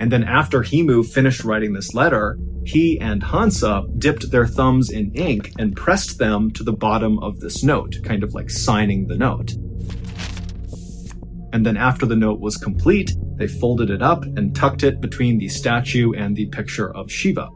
And 0.01 0.13
then 0.13 0.25
after 0.25 0.61
Himu 0.61 1.07
finished 1.07 1.45
writing 1.45 1.73
this 1.73 1.95
letter, 1.95 2.39
he 2.65 3.01
and 3.01 3.23
Hansa 3.23 3.85
dipped 3.99 4.31
their 4.31 4.47
thumbs 4.47 4.91
in 4.91 5.13
ink 5.15 5.53
and 5.59 5.75
pressed 5.75 6.19
them 6.19 6.51
to 6.53 6.63
the 6.63 6.73
bottom 6.73 7.19
of 7.21 7.41
this 7.41 7.65
note, 7.65 7.97
kind 8.05 8.23
of 8.23 8.35
like 8.35 8.51
signing 8.51 9.07
the 9.07 9.17
note. 9.17 9.53
And 11.53 11.65
then 11.65 11.77
after 11.77 12.05
the 12.05 12.17
note 12.17 12.41
was 12.41 12.57
complete, 12.57 13.11
they 13.37 13.49
folded 13.49 13.91
it 13.91 14.03
up 14.03 14.25
and 14.25 14.55
tucked 14.55 14.83
it 14.83 15.01
between 15.01 15.39
the 15.39 15.49
statue 15.49 16.13
and 16.13 16.37
the 16.37 16.47
picture 16.47 16.95
of 16.95 17.11
Shiva. 17.11 17.49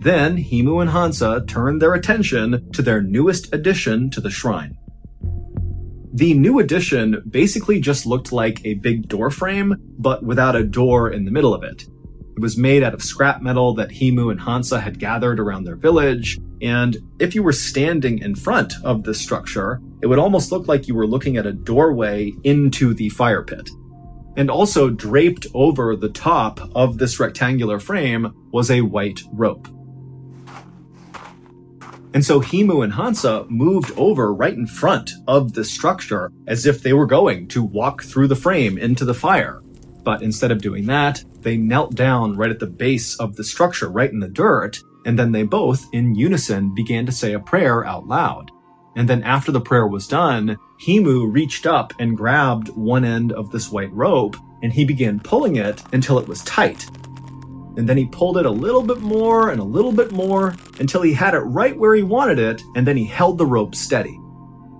Then 0.00 0.36
Himu 0.36 0.80
and 0.80 0.90
Hansa 0.90 1.44
turned 1.46 1.80
their 1.80 1.94
attention 1.94 2.72
to 2.72 2.82
their 2.82 3.02
newest 3.02 3.52
addition 3.54 4.10
to 4.10 4.20
the 4.20 4.30
shrine. 4.30 4.76
The 6.12 6.34
new 6.34 6.58
addition 6.58 7.22
basically 7.30 7.80
just 7.80 8.04
looked 8.04 8.32
like 8.32 8.64
a 8.64 8.74
big 8.74 9.08
door 9.08 9.30
frame, 9.30 9.76
but 9.96 10.24
without 10.24 10.56
a 10.56 10.64
door 10.64 11.10
in 11.10 11.24
the 11.24 11.30
middle 11.30 11.54
of 11.54 11.62
it. 11.62 11.82
It 11.82 12.40
was 12.40 12.56
made 12.56 12.82
out 12.82 12.94
of 12.94 13.02
scrap 13.02 13.42
metal 13.42 13.74
that 13.74 13.90
Himu 13.90 14.30
and 14.30 14.40
Hansa 14.40 14.80
had 14.80 14.98
gathered 14.98 15.38
around 15.38 15.64
their 15.64 15.76
village, 15.76 16.40
and 16.60 16.96
if 17.20 17.34
you 17.34 17.42
were 17.42 17.52
standing 17.52 18.18
in 18.18 18.34
front 18.34 18.74
of 18.82 19.04
this 19.04 19.20
structure, 19.20 19.80
it 20.02 20.06
would 20.06 20.18
almost 20.18 20.50
look 20.50 20.66
like 20.66 20.88
you 20.88 20.94
were 20.94 21.06
looking 21.06 21.36
at 21.36 21.46
a 21.46 21.52
doorway 21.52 22.32
into 22.42 22.92
the 22.92 23.08
fire 23.10 23.42
pit. 23.42 23.70
And 24.36 24.50
also 24.50 24.90
draped 24.90 25.46
over 25.54 25.94
the 25.94 26.08
top 26.08 26.60
of 26.74 26.98
this 26.98 27.20
rectangular 27.20 27.78
frame 27.78 28.32
was 28.52 28.70
a 28.70 28.80
white 28.80 29.20
rope. 29.32 29.68
And 32.12 32.24
so 32.24 32.40
Himu 32.40 32.82
and 32.82 32.92
Hansa 32.92 33.46
moved 33.48 33.92
over 33.96 34.34
right 34.34 34.54
in 34.54 34.66
front 34.66 35.12
of 35.28 35.52
the 35.52 35.64
structure 35.64 36.32
as 36.46 36.66
if 36.66 36.82
they 36.82 36.92
were 36.92 37.06
going 37.06 37.46
to 37.48 37.62
walk 37.62 38.02
through 38.02 38.28
the 38.28 38.36
frame 38.36 38.78
into 38.78 39.04
the 39.04 39.14
fire. 39.14 39.62
But 40.02 40.22
instead 40.22 40.50
of 40.50 40.62
doing 40.62 40.86
that, 40.86 41.22
they 41.42 41.56
knelt 41.56 41.94
down 41.94 42.36
right 42.36 42.50
at 42.50 42.58
the 42.58 42.66
base 42.66 43.14
of 43.16 43.36
the 43.36 43.44
structure, 43.44 43.88
right 43.88 44.10
in 44.10 44.18
the 44.18 44.28
dirt, 44.28 44.80
and 45.06 45.18
then 45.18 45.32
they 45.32 45.44
both, 45.44 45.86
in 45.92 46.14
unison, 46.14 46.74
began 46.74 47.06
to 47.06 47.12
say 47.12 47.32
a 47.32 47.40
prayer 47.40 47.84
out 47.86 48.06
loud. 48.06 48.50
And 48.96 49.08
then 49.08 49.22
after 49.22 49.52
the 49.52 49.60
prayer 49.60 49.86
was 49.86 50.08
done, 50.08 50.56
Himu 50.84 51.32
reached 51.32 51.64
up 51.64 51.92
and 52.00 52.16
grabbed 52.16 52.68
one 52.70 53.04
end 53.04 53.32
of 53.32 53.50
this 53.50 53.70
white 53.70 53.92
rope, 53.92 54.36
and 54.62 54.72
he 54.72 54.84
began 54.84 55.20
pulling 55.20 55.56
it 55.56 55.82
until 55.92 56.18
it 56.18 56.26
was 56.26 56.42
tight 56.42 56.90
and 57.76 57.88
then 57.88 57.96
he 57.96 58.06
pulled 58.06 58.38
it 58.38 58.46
a 58.46 58.50
little 58.50 58.82
bit 58.82 59.00
more 59.00 59.50
and 59.50 59.60
a 59.60 59.64
little 59.64 59.92
bit 59.92 60.12
more 60.12 60.54
until 60.78 61.02
he 61.02 61.12
had 61.12 61.34
it 61.34 61.40
right 61.40 61.78
where 61.78 61.94
he 61.94 62.02
wanted 62.02 62.38
it, 62.38 62.62
and 62.74 62.86
then 62.86 62.96
he 62.96 63.04
held 63.04 63.38
the 63.38 63.46
rope 63.46 63.74
steady. 63.74 64.18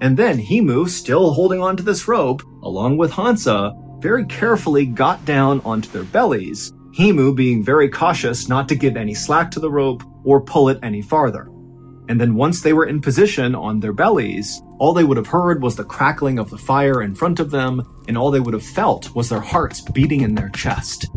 And 0.00 0.16
then 0.16 0.38
Himu, 0.38 0.88
still 0.88 1.32
holding 1.32 1.60
onto 1.60 1.82
this 1.82 2.08
rope, 2.08 2.42
along 2.62 2.96
with 2.96 3.12
Hansa, 3.12 3.74
very 3.98 4.24
carefully 4.26 4.86
got 4.86 5.24
down 5.24 5.60
onto 5.64 5.90
their 5.90 6.04
bellies, 6.04 6.72
Himu 6.98 7.36
being 7.36 7.62
very 7.62 7.88
cautious 7.88 8.48
not 8.48 8.68
to 8.68 8.74
give 8.74 8.96
any 8.96 9.14
slack 9.14 9.50
to 9.52 9.60
the 9.60 9.70
rope 9.70 10.02
or 10.24 10.40
pull 10.40 10.68
it 10.68 10.78
any 10.82 11.02
farther. 11.02 11.48
And 12.08 12.20
then 12.20 12.34
once 12.34 12.62
they 12.62 12.72
were 12.72 12.86
in 12.86 13.00
position 13.00 13.54
on 13.54 13.78
their 13.78 13.92
bellies, 13.92 14.60
all 14.78 14.92
they 14.92 15.04
would 15.04 15.16
have 15.16 15.28
heard 15.28 15.62
was 15.62 15.76
the 15.76 15.84
crackling 15.84 16.38
of 16.40 16.50
the 16.50 16.58
fire 16.58 17.02
in 17.02 17.14
front 17.14 17.38
of 17.38 17.50
them, 17.50 17.82
and 18.08 18.18
all 18.18 18.32
they 18.32 18.40
would 18.40 18.54
have 18.54 18.64
felt 18.64 19.14
was 19.14 19.28
their 19.28 19.40
hearts 19.40 19.80
beating 19.80 20.22
in 20.22 20.34
their 20.34 20.48
chest. 20.48 21.08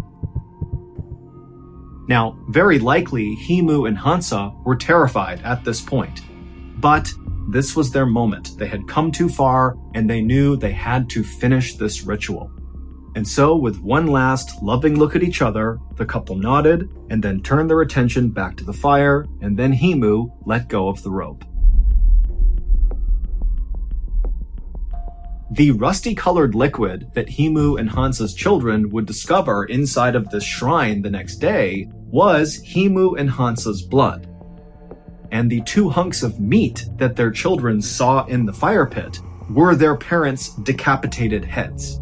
Now, 2.07 2.37
very 2.49 2.79
likely, 2.79 3.35
Himu 3.37 3.87
and 3.87 3.97
Hansa 3.97 4.53
were 4.65 4.75
terrified 4.75 5.41
at 5.43 5.63
this 5.63 5.81
point. 5.81 6.21
But 6.79 7.13
this 7.49 7.75
was 7.75 7.91
their 7.91 8.05
moment. 8.05 8.57
They 8.57 8.67
had 8.67 8.87
come 8.87 9.11
too 9.11 9.29
far, 9.29 9.77
and 9.93 10.09
they 10.09 10.21
knew 10.21 10.55
they 10.55 10.71
had 10.71 11.09
to 11.11 11.23
finish 11.23 11.75
this 11.75 12.03
ritual. 12.03 12.51
And 13.15 13.27
so, 13.27 13.55
with 13.55 13.79
one 13.79 14.07
last 14.07 14.61
loving 14.63 14.97
look 14.97 15.15
at 15.15 15.23
each 15.23 15.41
other, 15.41 15.77
the 15.95 16.05
couple 16.05 16.35
nodded 16.35 16.89
and 17.09 17.23
then 17.23 17.41
turned 17.41 17.69
their 17.69 17.81
attention 17.81 18.29
back 18.29 18.57
to 18.57 18.63
the 18.63 18.73
fire, 18.73 19.27
and 19.41 19.55
then 19.55 19.73
Himu 19.73 20.29
let 20.45 20.67
go 20.67 20.87
of 20.89 21.03
the 21.03 21.11
rope. 21.11 21.45
The 25.55 25.69
rusty 25.69 26.15
colored 26.15 26.55
liquid 26.55 27.11
that 27.13 27.27
Himu 27.27 27.79
and 27.79 27.87
Hansa's 27.87 28.33
children 28.33 28.89
would 28.89 29.05
discover 29.05 29.65
inside 29.65 30.15
of 30.15 30.31
this 30.31 30.43
shrine 30.43 31.03
the 31.03 31.11
next 31.11 31.35
day 31.35 31.91
was 32.07 32.59
Himu 32.65 33.19
and 33.19 33.29
Hansa's 33.29 33.83
blood. 33.83 34.27
And 35.31 35.51
the 35.51 35.61
two 35.61 35.89
hunks 35.89 36.23
of 36.23 36.39
meat 36.39 36.85
that 36.97 37.15
their 37.15 37.29
children 37.29 37.83
saw 37.83 38.25
in 38.25 38.47
the 38.47 38.51
fire 38.51 38.87
pit 38.87 39.19
were 39.47 39.75
their 39.75 39.95
parents' 39.95 40.55
decapitated 40.55 41.45
heads. 41.45 41.99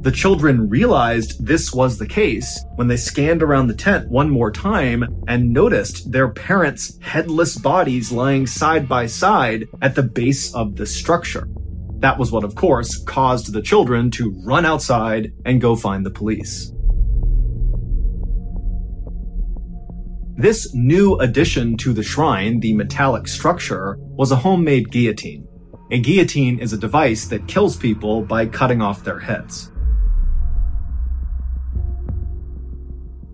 The 0.00 0.12
children 0.12 0.70
realized 0.70 1.44
this 1.44 1.74
was 1.74 1.98
the 1.98 2.06
case 2.06 2.64
when 2.76 2.88
they 2.88 2.96
scanned 2.96 3.42
around 3.42 3.66
the 3.66 3.74
tent 3.74 4.08
one 4.08 4.30
more 4.30 4.50
time 4.50 5.04
and 5.26 5.52
noticed 5.52 6.12
their 6.12 6.30
parents' 6.30 6.98
headless 7.02 7.58
bodies 7.58 8.10
lying 8.10 8.46
side 8.46 8.88
by 8.88 9.04
side 9.04 9.66
at 9.82 9.96
the 9.96 10.02
base 10.02 10.54
of 10.54 10.76
the 10.76 10.86
structure. 10.86 11.46
That 12.00 12.18
was 12.18 12.30
what, 12.30 12.44
of 12.44 12.54
course, 12.54 12.96
caused 13.04 13.52
the 13.52 13.62
children 13.62 14.10
to 14.12 14.30
run 14.44 14.64
outside 14.64 15.32
and 15.44 15.60
go 15.60 15.74
find 15.74 16.06
the 16.06 16.10
police. 16.10 16.72
This 20.36 20.72
new 20.72 21.16
addition 21.16 21.76
to 21.78 21.92
the 21.92 22.04
shrine, 22.04 22.60
the 22.60 22.72
metallic 22.72 23.26
structure, 23.26 23.98
was 24.00 24.30
a 24.30 24.36
homemade 24.36 24.92
guillotine. 24.92 25.48
A 25.90 25.98
guillotine 25.98 26.60
is 26.60 26.72
a 26.72 26.78
device 26.78 27.26
that 27.26 27.48
kills 27.48 27.76
people 27.76 28.22
by 28.22 28.46
cutting 28.46 28.80
off 28.80 29.02
their 29.02 29.18
heads. 29.18 29.72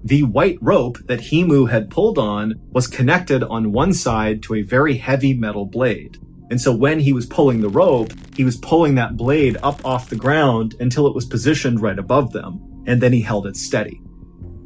The 0.02 0.22
white 0.22 0.58
rope 0.62 0.96
that 1.06 1.20
Himu 1.20 1.68
had 1.68 1.90
pulled 1.90 2.18
on 2.18 2.54
was 2.70 2.86
connected 2.86 3.42
on 3.42 3.72
one 3.72 3.92
side 3.92 4.42
to 4.44 4.54
a 4.54 4.62
very 4.62 4.96
heavy 4.96 5.34
metal 5.34 5.66
blade. 5.66 6.18
And 6.50 6.60
so 6.60 6.74
when 6.74 7.00
he 7.00 7.12
was 7.12 7.26
pulling 7.26 7.60
the 7.60 7.68
rope, 7.68 8.12
he 8.36 8.44
was 8.44 8.56
pulling 8.56 8.94
that 8.96 9.16
blade 9.16 9.56
up 9.62 9.84
off 9.84 10.10
the 10.10 10.16
ground 10.16 10.74
until 10.80 11.06
it 11.06 11.14
was 11.14 11.24
positioned 11.24 11.80
right 11.80 11.98
above 11.98 12.32
them, 12.32 12.60
and 12.86 13.00
then 13.00 13.12
he 13.12 13.22
held 13.22 13.46
it 13.46 13.56
steady. 13.56 14.00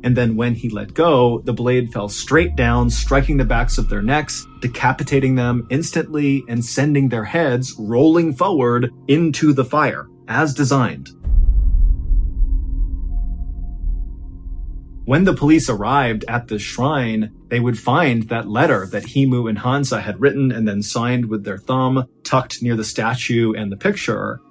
And 0.04 0.16
then 0.16 0.36
when 0.36 0.54
he 0.54 0.68
let 0.68 0.94
go, 0.94 1.40
the 1.40 1.52
blade 1.52 1.92
fell 1.92 2.08
straight 2.08 2.56
down, 2.56 2.88
striking 2.88 3.36
the 3.36 3.44
backs 3.44 3.78
of 3.78 3.88
their 3.88 4.02
necks, 4.02 4.46
decapitating 4.60 5.34
them 5.34 5.66
instantly, 5.70 6.44
and 6.48 6.64
sending 6.64 7.08
their 7.08 7.24
heads 7.24 7.74
rolling 7.78 8.32
forward 8.32 8.92
into 9.08 9.52
the 9.52 9.64
fire, 9.64 10.08
as 10.28 10.54
designed. 10.54 11.10
When 15.08 15.24
the 15.24 15.32
police 15.32 15.70
arrived 15.70 16.26
at 16.28 16.48
the 16.48 16.58
shrine, 16.58 17.32
they 17.48 17.60
would 17.60 17.78
find 17.78 18.24
that 18.24 18.46
letter 18.46 18.84
that 18.88 19.04
Himu 19.04 19.48
and 19.48 19.58
Hansa 19.58 20.02
had 20.02 20.20
written 20.20 20.52
and 20.52 20.68
then 20.68 20.82
signed 20.82 21.30
with 21.30 21.44
their 21.44 21.56
thumb, 21.56 22.04
tucked 22.24 22.62
near 22.62 22.76
the 22.76 22.84
statue 22.84 23.54
and 23.54 23.72
the 23.72 23.76
picture. 23.78 24.42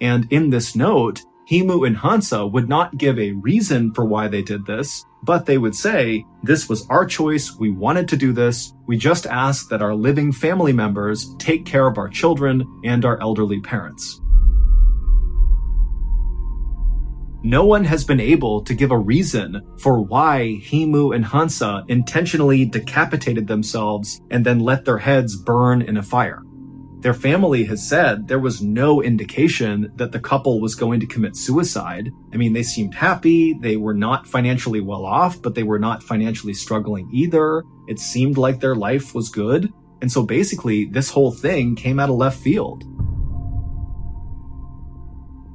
And 0.00 0.26
in 0.32 0.48
this 0.48 0.74
note, 0.74 1.20
Himu 1.50 1.86
and 1.86 1.94
Hansa 1.94 2.46
would 2.46 2.70
not 2.70 2.96
give 2.96 3.18
a 3.18 3.32
reason 3.32 3.92
for 3.92 4.06
why 4.06 4.28
they 4.28 4.40
did 4.40 4.64
this, 4.64 5.04
but 5.22 5.44
they 5.44 5.58
would 5.58 5.74
say, 5.74 6.24
This 6.42 6.66
was 6.66 6.86
our 6.88 7.04
choice, 7.04 7.54
we 7.54 7.68
wanted 7.68 8.08
to 8.08 8.16
do 8.16 8.32
this, 8.32 8.72
we 8.86 8.96
just 8.96 9.26
ask 9.26 9.68
that 9.68 9.82
our 9.82 9.94
living 9.94 10.32
family 10.32 10.72
members 10.72 11.34
take 11.36 11.66
care 11.66 11.86
of 11.86 11.98
our 11.98 12.08
children 12.08 12.66
and 12.82 13.04
our 13.04 13.20
elderly 13.20 13.60
parents. 13.60 14.22
No 17.44 17.62
one 17.62 17.84
has 17.84 18.04
been 18.04 18.20
able 18.20 18.62
to 18.62 18.72
give 18.72 18.90
a 18.90 18.98
reason 18.98 19.60
for 19.78 20.00
why 20.00 20.58
Himu 20.62 21.14
and 21.14 21.22
Hansa 21.22 21.84
intentionally 21.88 22.64
decapitated 22.64 23.46
themselves 23.46 24.22
and 24.30 24.46
then 24.46 24.60
let 24.60 24.86
their 24.86 24.96
heads 24.96 25.36
burn 25.36 25.82
in 25.82 25.98
a 25.98 26.02
fire. 26.02 26.42
Their 27.00 27.12
family 27.12 27.64
has 27.64 27.86
said 27.86 28.28
there 28.28 28.38
was 28.38 28.62
no 28.62 29.02
indication 29.02 29.92
that 29.96 30.10
the 30.10 30.20
couple 30.20 30.58
was 30.58 30.74
going 30.74 31.00
to 31.00 31.06
commit 31.06 31.36
suicide. 31.36 32.10
I 32.32 32.38
mean, 32.38 32.54
they 32.54 32.62
seemed 32.62 32.94
happy. 32.94 33.52
They 33.52 33.76
were 33.76 33.92
not 33.92 34.26
financially 34.26 34.80
well 34.80 35.04
off, 35.04 35.42
but 35.42 35.54
they 35.54 35.64
were 35.64 35.78
not 35.78 36.02
financially 36.02 36.54
struggling 36.54 37.10
either. 37.12 37.62
It 37.88 37.98
seemed 37.98 38.38
like 38.38 38.60
their 38.60 38.74
life 38.74 39.14
was 39.14 39.28
good. 39.28 39.70
And 40.00 40.10
so 40.10 40.22
basically, 40.22 40.86
this 40.86 41.10
whole 41.10 41.30
thing 41.30 41.76
came 41.76 42.00
out 42.00 42.08
of 42.08 42.16
left 42.16 42.40
field. 42.40 42.84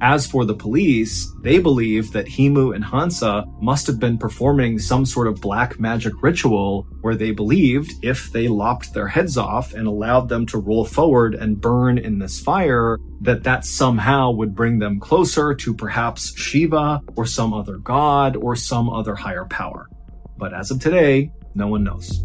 As 0.02 0.26
for 0.26 0.46
the 0.46 0.54
police, 0.54 1.30
they 1.42 1.58
believe 1.58 2.12
that 2.12 2.24
Himu 2.24 2.74
and 2.74 2.82
Hansa 2.82 3.44
must 3.60 3.86
have 3.86 4.00
been 4.00 4.16
performing 4.16 4.78
some 4.78 5.04
sort 5.04 5.26
of 5.26 5.42
black 5.42 5.78
magic 5.78 6.22
ritual 6.22 6.86
where 7.02 7.14
they 7.14 7.32
believed 7.32 7.92
if 8.02 8.32
they 8.32 8.48
lopped 8.48 8.94
their 8.94 9.08
heads 9.08 9.36
off 9.36 9.74
and 9.74 9.86
allowed 9.86 10.30
them 10.30 10.46
to 10.46 10.58
roll 10.58 10.86
forward 10.86 11.34
and 11.34 11.60
burn 11.60 11.98
in 11.98 12.18
this 12.18 12.40
fire, 12.40 12.98
that 13.20 13.42
that 13.42 13.66
somehow 13.66 14.30
would 14.30 14.54
bring 14.54 14.78
them 14.78 14.98
closer 15.00 15.54
to 15.54 15.74
perhaps 15.74 16.34
Shiva 16.34 17.02
or 17.14 17.26
some 17.26 17.52
other 17.52 17.76
god 17.76 18.36
or 18.36 18.56
some 18.56 18.88
other 18.88 19.14
higher 19.14 19.44
power. 19.44 19.86
But 20.38 20.54
as 20.54 20.70
of 20.70 20.80
today, 20.80 21.30
no 21.54 21.66
one 21.66 21.84
knows. 21.84 22.24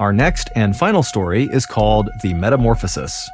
Our 0.00 0.14
next 0.14 0.48
and 0.56 0.74
final 0.74 1.02
story 1.02 1.44
is 1.52 1.66
called 1.66 2.08
The 2.22 2.32
Metamorphosis. 2.32 3.28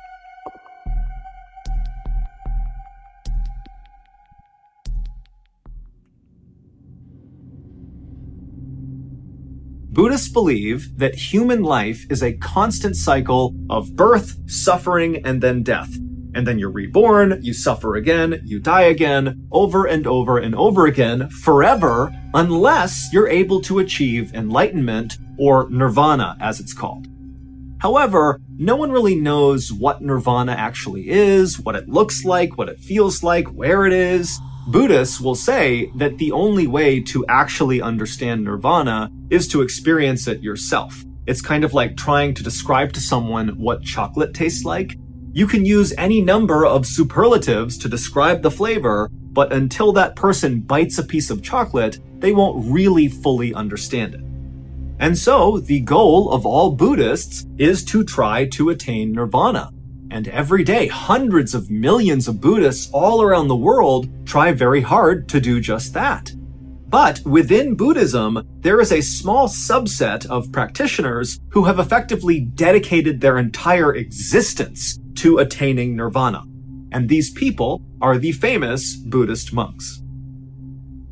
Buddhists 9.93 10.29
believe 10.29 10.99
that 10.99 11.15
human 11.15 11.63
life 11.63 12.05
is 12.11 12.25
a 12.25 12.33
constant 12.33 12.97
cycle 12.97 13.55
of 13.71 13.95
birth, 13.95 14.37
suffering, 14.51 15.25
and 15.25 15.41
then 15.41 15.63
death. 15.63 15.95
And 16.35 16.49
then 16.49 16.59
you're 16.59 16.73
reborn, 16.73 17.39
you 17.43 17.55
suffer 17.55 17.95
again, 17.95 18.43
you 18.45 18.59
die 18.59 18.83
again, 18.83 19.47
over 19.53 19.87
and 19.87 20.05
over 20.05 20.39
and 20.39 20.57
over 20.57 20.87
again, 20.87 21.31
forever, 21.31 22.13
unless 22.35 23.13
you're 23.13 23.29
able 23.29 23.61
to 23.63 23.79
achieve 23.79 24.35
enlightenment 24.35 25.17
or 25.39 25.69
nirvana 25.71 26.37
as 26.41 26.61
it's 26.61 26.73
called. 26.73 27.07
However, 27.79 28.41
no 28.59 28.75
one 28.75 28.91
really 28.91 29.17
knows 29.17 29.73
what 29.73 30.01
nirvana 30.01 30.53
actually 30.53 31.11
is, 31.11 31.61
what 31.61 31.77
it 31.77 31.89
looks 31.89 32.25
like, 32.25 32.57
what 32.57 32.69
it 32.69 32.81
feels 32.81 33.23
like, 33.23 33.49
where 33.49 33.87
it 33.87 33.93
is. 33.93 34.41
Buddhists 34.69 35.21
will 35.21 35.35
say 35.35 35.93
that 35.95 36.19
the 36.19 36.33
only 36.33 36.67
way 36.67 37.01
to 37.01 37.25
actually 37.29 37.81
understand 37.81 38.43
nirvana 38.43 39.11
is 39.31 39.47
to 39.49 39.63
experience 39.63 40.27
it 40.27 40.43
yourself. 40.43 41.05
It's 41.27 41.43
kind 41.43 41.65
of 41.65 41.75
like 41.75 41.97
trying 41.97 42.35
to 42.35 42.43
describe 42.43 42.93
to 42.95 43.01
someone 43.01 43.49
what 43.59 43.83
chocolate 43.83 44.33
tastes 44.33 44.65
like. 44.65 44.97
You 45.33 45.47
can 45.47 45.65
use 45.67 45.93
any 45.99 46.23
number 46.23 46.65
of 46.65 46.87
superlatives 46.87 47.77
to 47.79 47.89
describe 47.89 48.43
the 48.43 48.51
flavor, 48.51 49.11
but 49.13 49.53
until 49.53 49.93
that 49.93 50.17
person 50.17 50.61
bites 50.61 50.99
a 50.99 51.05
piece 51.05 51.31
of 51.31 51.43
chocolate, 51.43 51.99
they 52.21 52.33
won't 52.33 52.73
really 52.73 53.07
fully 53.07 53.53
understand 53.53 54.15
it. 54.15 54.26
And 54.99 55.17
so, 55.17 55.59
the 55.59 55.81
goal 55.81 56.33
of 56.33 56.47
all 56.47 56.73
Buddhists 56.73 57.47
is 57.59 57.85
to 57.87 58.03
try 58.03 58.47
to 58.51 58.71
attain 58.71 59.13
nirvana. 59.13 59.71
And 60.11 60.29
every 60.29 60.65
day, 60.65 60.87
hundreds 60.87 61.55
of 61.55 61.71
millions 61.71 62.29
of 62.29 62.41
Buddhists 62.41 62.91
all 62.93 63.23
around 63.23 63.49
the 63.49 63.57
world 63.57 64.09
try 64.27 64.53
very 64.53 64.81
hard 64.81 65.29
to 65.31 65.41
do 65.41 65.61
just 65.61 65.93
that. 65.95 66.33
But 66.89 67.21
within 67.27 67.75
Buddhism, 67.75 68.43
there 68.61 68.81
is 68.81 68.93
a 68.93 69.01
small 69.01 69.49
subset 69.49 70.25
of 70.27 70.53
practitioners 70.53 71.41
who 71.51 71.65
have 71.65 71.79
effectively 71.79 72.41
dedicated 72.41 73.21
their 73.21 73.39
entire 73.39 73.95
existence 73.95 74.99
to 75.17 75.39
attaining 75.39 75.97
nirvana. 75.97 76.45
And 76.93 77.09
these 77.09 77.31
people 77.31 77.83
are 78.01 78.17
the 78.17 78.33
famous 78.33 78.95
Buddhist 78.95 79.53
monks. 79.53 80.01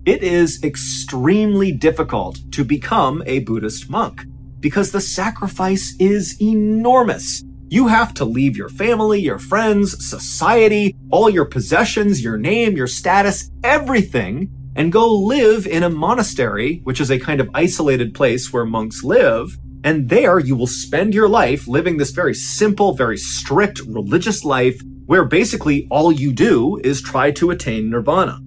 It 0.06 0.22
is 0.22 0.62
extremely 0.62 1.72
difficult 1.72 2.38
to 2.52 2.62
become 2.62 3.22
a 3.24 3.38
Buddhist 3.38 3.88
monk 3.88 4.26
because 4.60 4.92
the 4.92 5.00
sacrifice 5.00 5.96
is 5.98 6.38
enormous. 6.42 7.42
You 7.70 7.86
have 7.86 8.12
to 8.14 8.26
leave 8.26 8.54
your 8.54 8.68
family, 8.68 9.20
your 9.20 9.38
friends, 9.38 10.06
society, 10.06 10.94
all 11.10 11.30
your 11.30 11.46
possessions, 11.46 12.22
your 12.22 12.36
name, 12.36 12.76
your 12.76 12.86
status, 12.86 13.50
everything, 13.62 14.50
and 14.76 14.92
go 14.92 15.10
live 15.10 15.66
in 15.66 15.82
a 15.82 15.88
monastery, 15.88 16.82
which 16.84 17.00
is 17.00 17.10
a 17.10 17.18
kind 17.18 17.40
of 17.40 17.48
isolated 17.54 18.12
place 18.12 18.52
where 18.52 18.66
monks 18.66 19.02
live. 19.04 19.56
And 19.84 20.10
there 20.10 20.38
you 20.38 20.54
will 20.54 20.66
spend 20.66 21.14
your 21.14 21.30
life 21.30 21.66
living 21.66 21.96
this 21.96 22.10
very 22.10 22.34
simple, 22.34 22.92
very 22.92 23.16
strict 23.16 23.80
religious 23.86 24.44
life 24.44 24.78
where 25.06 25.24
basically 25.24 25.86
all 25.90 26.12
you 26.12 26.30
do 26.34 26.78
is 26.84 27.00
try 27.00 27.30
to 27.30 27.50
attain 27.50 27.88
nirvana. 27.88 28.43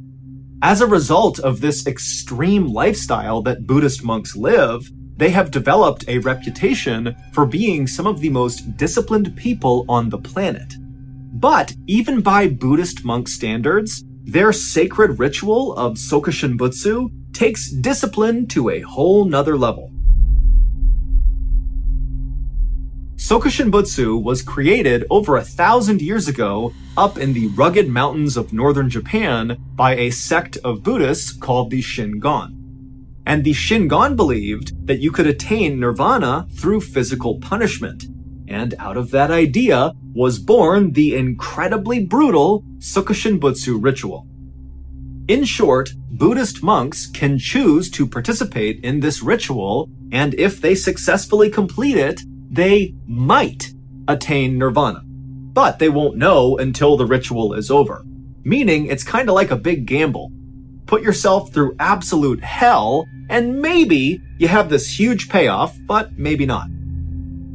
As 0.64 0.82
a 0.82 0.88
result 0.88 1.38
of 1.40 1.62
this 1.62 1.86
extreme 1.86 2.66
lifestyle 2.66 3.44
that 3.44 3.68
Buddhist 3.68 4.04
monks 4.04 4.36
live, 4.36 4.90
they 5.16 5.30
have 5.30 5.52
developed 5.52 6.06
a 6.08 6.18
reputation 6.18 7.16
for 7.32 7.46
being 7.46 7.86
some 7.86 8.08
of 8.08 8.22
the 8.22 8.30
most 8.30 8.76
disciplined 8.76 9.36
people 9.38 9.86
on 9.88 10.10
the 10.10 10.18
planet. 10.18 10.74
But 11.34 11.76
even 11.86 12.22
by 12.22 12.48
Buddhist 12.48 13.06
monk 13.06 13.28
standards, 13.28 14.04
their 14.24 14.52
sacred 14.52 15.20
ritual 15.20 15.76
of 15.76 15.94
Sokushin 15.94 16.58
Butsu 16.58 17.12
takes 17.34 17.70
discipline 17.70 18.48
to 18.48 18.72
a 18.72 18.82
whole 18.82 19.26
nother 19.26 19.58
level. 19.58 19.92
Sokushin 23.28 23.70
Butsu 23.70 24.24
was 24.24 24.42
created 24.42 25.04
over 25.10 25.36
a 25.36 25.44
thousand 25.44 26.02
years 26.02 26.30
ago 26.30 26.72
up 26.96 27.18
in 27.18 27.34
the 27.34 27.48
rugged 27.48 27.90
mountains 27.90 28.38
of 28.38 28.54
northern 28.54 28.90
Japan 28.90 29.58
by 29.76 29.98
a 29.98 30.12
sect 30.12 30.56
of 30.64 30.82
Buddhists 30.82 31.34
called 31.34 31.70
the 31.70 31.82
Shingon. 31.82 32.56
And 33.26 33.44
the 33.44 33.52
Shingon 33.52 34.16
believed 34.16 34.88
that 34.88 35.00
you 35.00 35.12
could 35.12 35.28
attain 35.28 35.78
nirvana 35.78 36.48
through 36.54 36.80
physical 36.80 37.38
punishment. 37.40 38.06
And 38.48 38.76
out 38.80 38.96
of 38.96 39.12
that 39.12 39.30
idea 39.30 39.92
was 40.14 40.40
born 40.40 40.94
the 40.94 41.14
incredibly 41.14 42.06
brutal 42.06 42.64
Sokushin 42.78 43.42
Butsu 43.42 43.78
ritual. 43.78 44.26
In 45.28 45.44
short, 45.44 45.90
Buddhist 46.12 46.64
monks 46.64 47.06
can 47.06 47.38
choose 47.38 47.92
to 47.92 48.08
participate 48.08 48.82
in 48.86 49.02
this 49.02 49.22
ritual, 49.22 49.90
and 50.14 50.34
if 50.36 50.62
they 50.62 50.76
successfully 50.76 51.50
complete 51.50 51.98
it, 51.98 52.22
they 52.58 52.96
might 53.06 53.72
attain 54.08 54.58
nirvana. 54.58 55.04
But 55.06 55.78
they 55.78 55.90
won't 55.90 56.18
know 56.18 56.58
until 56.58 56.98
the 56.98 57.06
ritual 57.06 57.54
is 57.54 57.70
over. 57.70 58.04
Meaning 58.44 58.88
it's 58.88 59.04
kind 59.04 59.30
of 59.30 59.36
like 59.36 59.52
a 59.52 59.56
big 59.56 59.86
gamble. 59.86 60.32
Put 60.88 61.04
yourself 61.04 61.54
through 61.54 61.76
absolute 61.80 62.44
hell, 62.44 63.06
and 63.30 63.62
maybe 63.62 64.20
you 64.40 64.48
have 64.48 64.70
this 64.70 65.00
huge 65.00 65.30
payoff, 65.30 65.78
but 65.86 66.18
maybe 66.18 66.48
not. 66.48 66.68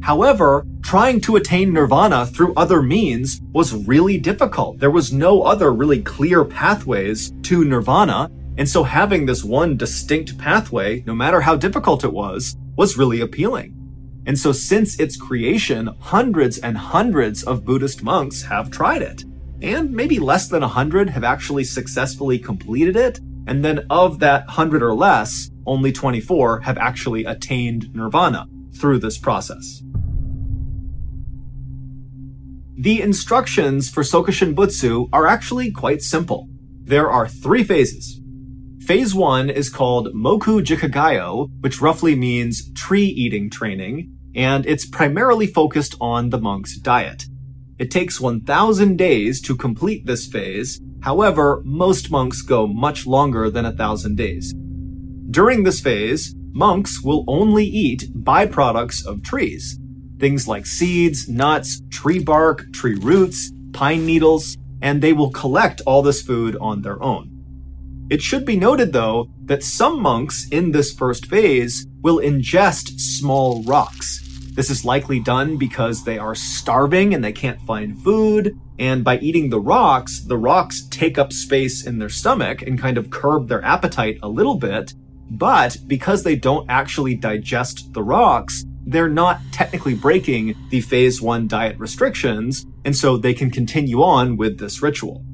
However, 0.01 0.65
trying 0.81 1.19
to 1.21 1.35
attain 1.35 1.73
nirvana 1.73 2.25
through 2.25 2.53
other 2.55 2.81
means 2.81 3.41
was 3.51 3.73
really 3.73 4.17
difficult. 4.17 4.79
There 4.79 4.91
was 4.91 5.11
no 5.11 5.41
other 5.41 5.73
really 5.73 6.01
clear 6.01 6.45
pathways 6.45 7.33
to 7.43 7.65
nirvana, 7.65 8.31
and 8.57 8.69
so 8.69 8.83
having 8.83 9.25
this 9.25 9.43
one 9.43 9.75
distinct 9.75 10.37
pathway, 10.37 11.03
no 11.05 11.13
matter 11.13 11.41
how 11.41 11.57
difficult 11.57 12.05
it 12.05 12.13
was, 12.13 12.55
was 12.77 12.97
really 12.97 13.19
appealing. 13.19 13.82
And 14.25 14.39
so 14.39 14.51
since 14.51 14.99
its 14.99 15.17
creation, 15.17 15.87
hundreds 15.99 16.57
and 16.57 16.77
hundreds 16.77 17.43
of 17.43 17.65
Buddhist 17.65 18.03
monks 18.03 18.43
have 18.43 18.71
tried 18.71 19.01
it. 19.01 19.25
And 19.61 19.91
maybe 19.91 20.19
less 20.19 20.47
than 20.47 20.63
a 20.63 20.67
hundred 20.67 21.09
have 21.09 21.23
actually 21.23 21.63
successfully 21.63 22.39
completed 22.39 22.95
it. 22.95 23.19
And 23.47 23.63
then 23.63 23.85
of 23.89 24.19
that 24.19 24.49
hundred 24.49 24.81
or 24.81 24.93
less, 24.93 25.51
only 25.65 25.91
24 25.91 26.61
have 26.61 26.77
actually 26.77 27.25
attained 27.25 27.93
nirvana 27.93 28.47
through 28.73 28.99
this 28.99 29.17
process. 29.17 29.81
The 32.75 33.01
instructions 33.01 33.89
for 33.89 34.03
Sokushin 34.03 34.55
Butsu 34.55 35.07
are 35.13 35.27
actually 35.27 35.71
quite 35.71 36.01
simple. 36.01 36.47
There 36.83 37.09
are 37.09 37.27
three 37.27 37.63
phases. 37.63 38.19
Phase 38.79 39.15
one 39.15 39.49
is 39.49 39.69
called 39.69 40.13
Moku 40.13 40.61
Jikigyo, 40.61 41.49
which 41.61 41.79
roughly 41.79 42.15
means 42.15 42.69
tree 42.73 43.05
eating 43.05 43.49
training, 43.49 44.12
and 44.35 44.65
it's 44.65 44.85
primarily 44.85 45.47
focused 45.47 45.95
on 46.01 46.29
the 46.29 46.39
monk's 46.39 46.77
diet. 46.77 47.25
It 47.79 47.91
takes 47.91 48.21
1,000 48.21 48.97
days 48.97 49.41
to 49.41 49.55
complete 49.55 50.05
this 50.05 50.27
phase. 50.27 50.79
However, 51.01 51.61
most 51.65 52.11
monks 52.11 52.41
go 52.41 52.67
much 52.67 53.05
longer 53.05 53.49
than 53.49 53.65
1,000 53.65 54.15
days. 54.15 54.53
During 55.31 55.63
this 55.63 55.81
phase, 55.81 56.35
monks 56.51 57.01
will 57.03 57.25
only 57.27 57.65
eat 57.65 58.11
byproducts 58.13 59.05
of 59.05 59.23
trees. 59.23 59.79
Things 60.19 60.47
like 60.47 60.65
seeds, 60.65 61.27
nuts, 61.27 61.81
tree 61.89 62.19
bark, 62.19 62.71
tree 62.71 62.95
roots, 62.95 63.51
pine 63.73 64.05
needles, 64.05 64.57
and 64.81 65.01
they 65.01 65.13
will 65.13 65.31
collect 65.31 65.81
all 65.85 66.01
this 66.01 66.21
food 66.21 66.55
on 66.61 66.81
their 66.81 67.01
own. 67.01 67.29
It 68.09 68.21
should 68.21 68.45
be 68.45 68.55
noted 68.55 68.93
though 68.93 69.29
that 69.45 69.63
some 69.63 70.01
monks 70.01 70.47
in 70.49 70.71
this 70.71 70.93
first 70.93 71.25
phase 71.25 71.87
will 72.03 72.19
ingest 72.19 72.99
small 72.99 73.63
rocks. 73.63 74.19
This 74.53 74.69
is 74.69 74.85
likely 74.85 75.19
done 75.19 75.57
because 75.57 76.03
they 76.03 76.19
are 76.19 76.35
starving 76.35 77.15
and 77.15 77.23
they 77.23 77.31
can't 77.31 77.59
find 77.61 77.99
food. 78.03 78.59
And 78.77 79.03
by 79.03 79.17
eating 79.17 79.49
the 79.49 79.59
rocks, 79.59 80.19
the 80.19 80.37
rocks 80.37 80.85
take 80.89 81.17
up 81.17 81.33
space 81.33 81.87
in 81.87 81.97
their 81.97 82.09
stomach 82.09 82.61
and 82.61 82.79
kind 82.79 82.99
of 82.99 83.09
curb 83.09 83.47
their 83.47 83.63
appetite 83.63 84.19
a 84.21 84.29
little 84.29 84.55
bit. 84.55 84.93
But 85.31 85.77
because 85.87 86.21
they 86.21 86.35
don't 86.35 86.69
actually 86.69 87.15
digest 87.15 87.93
the 87.93 88.03
rocks, 88.03 88.63
they're 88.85 89.09
not 89.09 89.39
technically 89.51 89.95
breaking 89.95 90.55
the 90.69 90.81
phase 90.81 91.19
one 91.19 91.47
diet 91.47 91.79
restrictions. 91.79 92.67
And 92.85 92.95
so 92.95 93.17
they 93.17 93.33
can 93.33 93.49
continue 93.49 94.03
on 94.03 94.37
with 94.37 94.59
this 94.59 94.83
ritual. 94.83 95.25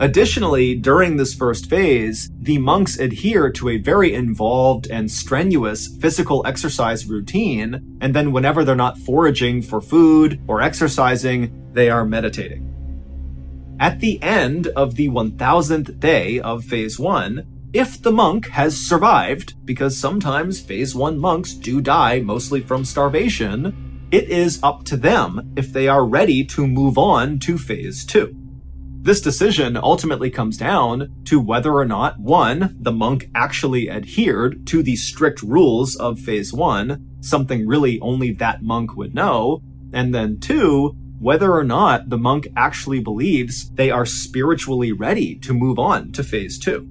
Additionally, 0.00 0.76
during 0.76 1.16
this 1.16 1.34
first 1.34 1.68
phase, 1.68 2.30
the 2.40 2.56
monks 2.58 3.00
adhere 3.00 3.50
to 3.50 3.70
a 3.70 3.78
very 3.78 4.14
involved 4.14 4.86
and 4.86 5.10
strenuous 5.10 5.88
physical 6.00 6.46
exercise 6.46 7.06
routine, 7.06 7.98
and 8.00 8.14
then 8.14 8.30
whenever 8.30 8.62
they're 8.62 8.76
not 8.76 8.96
foraging 8.96 9.60
for 9.60 9.80
food 9.80 10.40
or 10.46 10.62
exercising, 10.62 11.72
they 11.72 11.90
are 11.90 12.04
meditating. 12.04 12.64
At 13.80 13.98
the 13.98 14.22
end 14.22 14.68
of 14.68 14.94
the 14.94 15.08
1000th 15.08 15.98
day 15.98 16.38
of 16.38 16.64
phase 16.64 16.98
1, 17.00 17.70
if 17.72 18.00
the 18.00 18.12
monk 18.12 18.48
has 18.50 18.76
survived, 18.76 19.54
because 19.64 19.98
sometimes 19.98 20.60
phase 20.60 20.94
1 20.94 21.18
monks 21.18 21.54
do 21.54 21.80
die 21.80 22.20
mostly 22.20 22.60
from 22.60 22.84
starvation, 22.84 24.08
it 24.12 24.30
is 24.30 24.60
up 24.62 24.84
to 24.84 24.96
them 24.96 25.52
if 25.56 25.72
they 25.72 25.88
are 25.88 26.04
ready 26.04 26.44
to 26.44 26.68
move 26.68 26.96
on 26.96 27.40
to 27.40 27.58
phase 27.58 28.04
2. 28.04 28.47
This 29.00 29.20
decision 29.20 29.76
ultimately 29.76 30.28
comes 30.28 30.56
down 30.56 31.14
to 31.24 31.40
whether 31.40 31.72
or 31.72 31.84
not, 31.84 32.18
one, 32.18 32.76
the 32.80 32.92
monk 32.92 33.30
actually 33.34 33.88
adhered 33.88 34.66
to 34.66 34.82
the 34.82 34.96
strict 34.96 35.40
rules 35.40 35.94
of 35.96 36.18
phase 36.18 36.52
one, 36.52 37.08
something 37.20 37.66
really 37.66 38.00
only 38.00 38.32
that 38.32 38.62
monk 38.62 38.96
would 38.96 39.14
know, 39.14 39.62
and 39.92 40.14
then 40.14 40.40
two, 40.40 40.96
whether 41.20 41.52
or 41.52 41.64
not 41.64 42.10
the 42.10 42.18
monk 42.18 42.48
actually 42.56 43.00
believes 43.00 43.70
they 43.70 43.90
are 43.90 44.04
spiritually 44.04 44.92
ready 44.92 45.36
to 45.36 45.54
move 45.54 45.78
on 45.78 46.12
to 46.12 46.22
phase 46.22 46.58
two. 46.58 46.88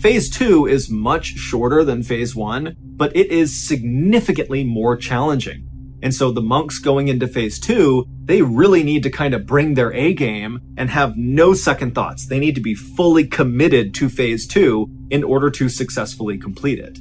Phase 0.00 0.28
two 0.28 0.66
is 0.66 0.90
much 0.90 1.26
shorter 1.38 1.82
than 1.82 2.02
phase 2.02 2.36
one, 2.36 2.76
but 2.78 3.14
it 3.16 3.30
is 3.30 3.56
significantly 3.56 4.64
more 4.64 4.96
challenging. 4.96 5.68
And 6.04 6.14
so 6.14 6.30
the 6.30 6.42
monks 6.42 6.78
going 6.78 7.08
into 7.08 7.26
phase 7.26 7.58
two, 7.58 8.06
they 8.22 8.42
really 8.42 8.82
need 8.82 9.02
to 9.04 9.10
kind 9.10 9.32
of 9.32 9.46
bring 9.46 9.72
their 9.72 9.90
A 9.94 10.12
game 10.12 10.60
and 10.76 10.90
have 10.90 11.16
no 11.16 11.54
second 11.54 11.94
thoughts. 11.94 12.26
They 12.26 12.38
need 12.38 12.54
to 12.56 12.60
be 12.60 12.74
fully 12.74 13.26
committed 13.26 13.94
to 13.94 14.10
phase 14.10 14.46
two 14.46 14.90
in 15.08 15.24
order 15.24 15.50
to 15.52 15.70
successfully 15.70 16.36
complete 16.36 16.78
it. 16.78 16.98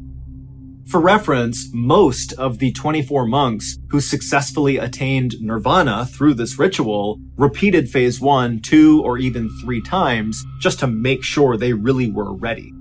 For 0.88 1.02
reference, 1.02 1.70
most 1.74 2.32
of 2.34 2.60
the 2.60 2.72
24 2.72 3.26
monks 3.28 3.78
who 3.89 4.00
successfully 4.00 4.78
attained 4.78 5.36
nirvana 5.42 6.06
through 6.06 6.36
this 6.36 6.58
ritual 6.58 7.20
repeated 7.36 7.89
phase 7.89 8.22
one, 8.22 8.62
two, 8.62 9.02
or 9.04 9.18
even 9.18 9.50
three 9.62 9.82
times 9.82 10.46
just 10.62 10.80
to 10.80 10.88
make 10.88 11.24
sure 11.24 11.58
they 11.58 11.74
really 11.74 12.10
were 12.10 12.34
ready. 12.34 12.72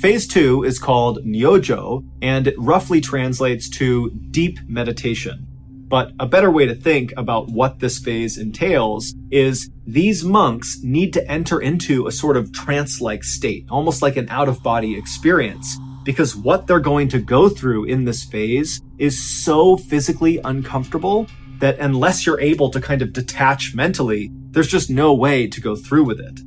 Phase 0.00 0.26
two 0.26 0.62
is 0.62 0.78
called 0.78 1.24
Nyojo, 1.24 2.04
and 2.20 2.46
it 2.46 2.54
roughly 2.58 3.00
translates 3.00 3.70
to 3.70 4.10
deep 4.30 4.58
meditation. 4.68 5.46
But 5.88 6.12
a 6.20 6.26
better 6.26 6.50
way 6.50 6.66
to 6.66 6.74
think 6.74 7.14
about 7.16 7.48
what 7.48 7.78
this 7.78 7.98
phase 7.98 8.36
entails 8.36 9.14
is 9.30 9.70
these 9.86 10.22
monks 10.22 10.80
need 10.82 11.14
to 11.14 11.26
enter 11.30 11.58
into 11.58 12.06
a 12.06 12.12
sort 12.12 12.36
of 12.36 12.52
trance-like 12.52 13.24
state, 13.24 13.64
almost 13.70 14.02
like 14.02 14.18
an 14.18 14.28
out-of-body 14.28 14.98
experience, 14.98 15.78
because 16.04 16.36
what 16.36 16.66
they're 16.66 16.78
going 16.78 17.08
to 17.08 17.18
go 17.18 17.48
through 17.48 17.84
in 17.84 18.04
this 18.04 18.22
phase 18.22 18.82
is 18.98 19.18
so 19.18 19.78
physically 19.78 20.38
uncomfortable 20.44 21.26
that 21.58 21.78
unless 21.78 22.26
you're 22.26 22.40
able 22.40 22.68
to 22.68 22.82
kind 22.82 23.00
of 23.00 23.14
detach 23.14 23.74
mentally, 23.74 24.30
there's 24.50 24.68
just 24.68 24.90
no 24.90 25.14
way 25.14 25.46
to 25.46 25.60
go 25.60 25.74
through 25.74 26.04
with 26.04 26.20
it. 26.20 26.38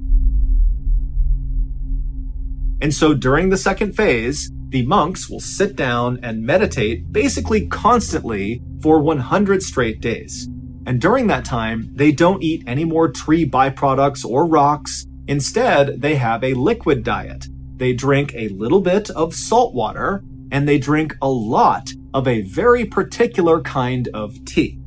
And 2.81 2.93
so 2.93 3.13
during 3.13 3.49
the 3.49 3.57
second 3.57 3.93
phase, 3.93 4.51
the 4.69 4.85
monks 4.85 5.29
will 5.29 5.39
sit 5.39 5.75
down 5.75 6.19
and 6.21 6.45
meditate 6.45 7.11
basically 7.11 7.67
constantly 7.67 8.61
for 8.81 8.99
100 8.99 9.63
straight 9.63 9.99
days. 9.99 10.47
And 10.85 11.01
during 11.01 11.27
that 11.27 11.45
time, 11.45 11.91
they 11.93 12.11
don't 12.11 12.41
eat 12.41 12.63
any 12.65 12.85
more 12.85 13.11
tree 13.11 13.45
byproducts 13.45 14.25
or 14.25 14.45
rocks. 14.45 15.05
Instead, 15.27 16.01
they 16.01 16.15
have 16.15 16.43
a 16.43 16.53
liquid 16.53 17.03
diet. 17.03 17.47
They 17.75 17.93
drink 17.93 18.33
a 18.35 18.49
little 18.49 18.81
bit 18.81 19.09
of 19.11 19.35
salt 19.35 19.73
water 19.73 20.23
and 20.51 20.67
they 20.67 20.77
drink 20.77 21.15
a 21.21 21.29
lot 21.29 21.91
of 22.13 22.27
a 22.27 22.41
very 22.41 22.85
particular 22.85 23.61
kind 23.61 24.07
of 24.13 24.43
tea. 24.45 24.79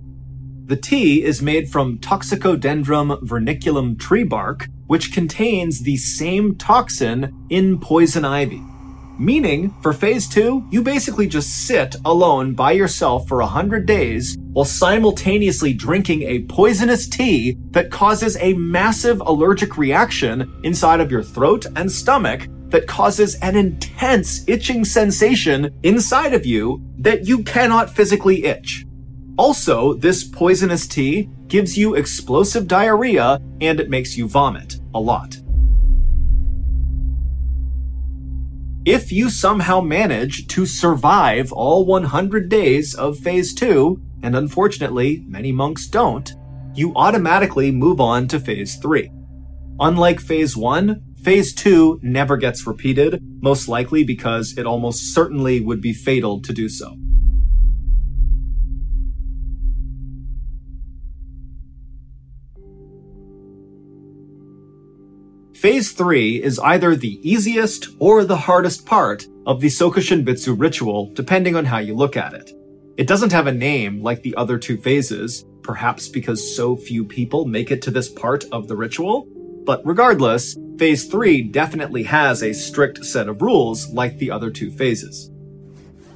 The 0.67 0.77
tea 0.77 1.23
is 1.23 1.43
made 1.43 1.71
from 1.71 1.99
Toxicodendron 1.99 3.23
vernicifluum 3.23 3.99
tree 3.99 4.25
bark, 4.25 4.69
which 4.93 5.11
contains 5.11 5.81
the 5.81 5.97
same 5.97 6.55
toxin 6.57 7.33
in 7.49 7.81
poison 7.81 8.27
ivy. 8.27 8.63
Meaning, 9.19 9.75
for 9.81 9.95
phase 9.95 10.29
two, 10.29 10.69
you 10.71 10.83
basically 10.83 11.27
just 11.27 11.67
sit 11.67 11.97
alone 12.05 12.53
by 12.53 12.73
yourself 12.73 13.27
for 13.27 13.41
a 13.41 13.47
hundred 13.47 13.87
days 13.87 14.37
while 14.53 14.67
simultaneously 14.67 15.73
drinking 15.73 16.25
a 16.25 16.43
poisonous 16.43 17.09
tea 17.09 17.57
that 17.71 17.91
causes 17.91 18.37
a 18.37 18.53
massive 18.53 19.23
allergic 19.23 19.79
reaction 19.79 20.61
inside 20.63 21.01
of 21.01 21.11
your 21.11 21.23
throat 21.23 21.65
and 21.75 21.91
stomach 21.91 22.47
that 22.69 22.87
causes 22.87 23.37
an 23.37 23.57
intense 23.57 24.47
itching 24.47 24.85
sensation 24.85 25.71
inside 25.83 26.35
of 26.35 26.45
you 26.45 26.83
that 26.99 27.27
you 27.27 27.43
cannot 27.45 27.89
physically 27.89 28.45
itch. 28.45 28.85
Also, 29.39 29.95
this 29.95 30.23
poisonous 30.23 30.87
tea 30.87 31.31
gives 31.49 31.79
you 31.79 31.95
explosive 31.95 32.69
diarrhea 32.69 33.41
and 33.63 33.81
it 33.81 33.89
makes 33.89 34.19
you 34.19 34.29
vomit 34.29 34.82
a 34.95 35.01
lot. 35.01 35.37
If 38.85 39.13
you 39.13 39.31
somehow 39.31 39.81
manage 39.81 40.49
to 40.49 40.67
survive 40.67 41.53
all 41.53 41.87
100 41.87 42.49
days 42.49 42.95
of 42.95 43.19
phase 43.19 43.55
2, 43.55 44.03
and 44.25 44.35
unfortunately 44.35 45.25
many 45.29 45.53
monks 45.53 45.87
don't, 45.87 46.33
you 46.75 46.93
automatically 46.97 47.71
move 47.71 48.01
on 48.01 48.27
to 48.29 48.41
phase 48.41 48.77
3. 48.77 49.11
Unlike 49.79 50.21
phase 50.21 50.57
1, 50.57 51.01
phase 51.23 51.55
2 51.55 52.01
never 52.03 52.37
gets 52.37 52.67
repeated, 52.67 53.21
most 53.41 53.69
likely 53.69 54.03
because 54.03 54.57
it 54.59 54.67
almost 54.67 55.15
certainly 55.15 55.61
would 55.61 55.81
be 55.81 55.93
fatal 55.93 56.41
to 56.41 56.53
do 56.53 56.69
so. 56.69 56.97
Phase 65.63 65.93
3 65.93 66.43
is 66.43 66.59
either 66.59 66.97
the 66.97 67.21
easiest 67.23 67.87
or 68.01 68.25
the 68.25 68.37
hardest 68.37 68.85
part 68.85 69.29
of 69.47 69.61
the 69.61 69.69
Sokushin 69.69 70.25
Butsu 70.25 70.59
ritual, 70.59 71.13
depending 71.15 71.55
on 71.55 71.65
how 71.65 71.79
you 71.79 71.95
look 71.95 72.17
at 72.17 72.35
it. 72.35 72.51
It 72.97 73.07
doesn't 73.07 73.31
have 73.31 73.47
a 73.47 73.53
name 73.53 74.03
like 74.03 74.23
the 74.23 74.35
other 74.35 74.59
two 74.59 74.77
phases, 74.77 75.45
perhaps 75.63 76.09
because 76.09 76.57
so 76.57 76.75
few 76.75 77.05
people 77.05 77.45
make 77.45 77.71
it 77.71 77.81
to 77.83 77.93
this 77.93 78.09
part 78.09 78.45
of 78.51 78.67
the 78.67 78.75
ritual. 78.75 79.29
But 79.65 79.87
regardless, 79.87 80.57
Phase 80.81 81.07
3 81.07 81.43
definitely 81.43 82.03
has 82.03 82.43
a 82.43 82.53
strict 82.53 83.05
set 83.05 83.29
of 83.29 83.41
rules 83.41 83.89
like 83.91 84.19
the 84.19 84.33
other 84.33 84.51
two 84.51 84.73
phases. 84.73 85.31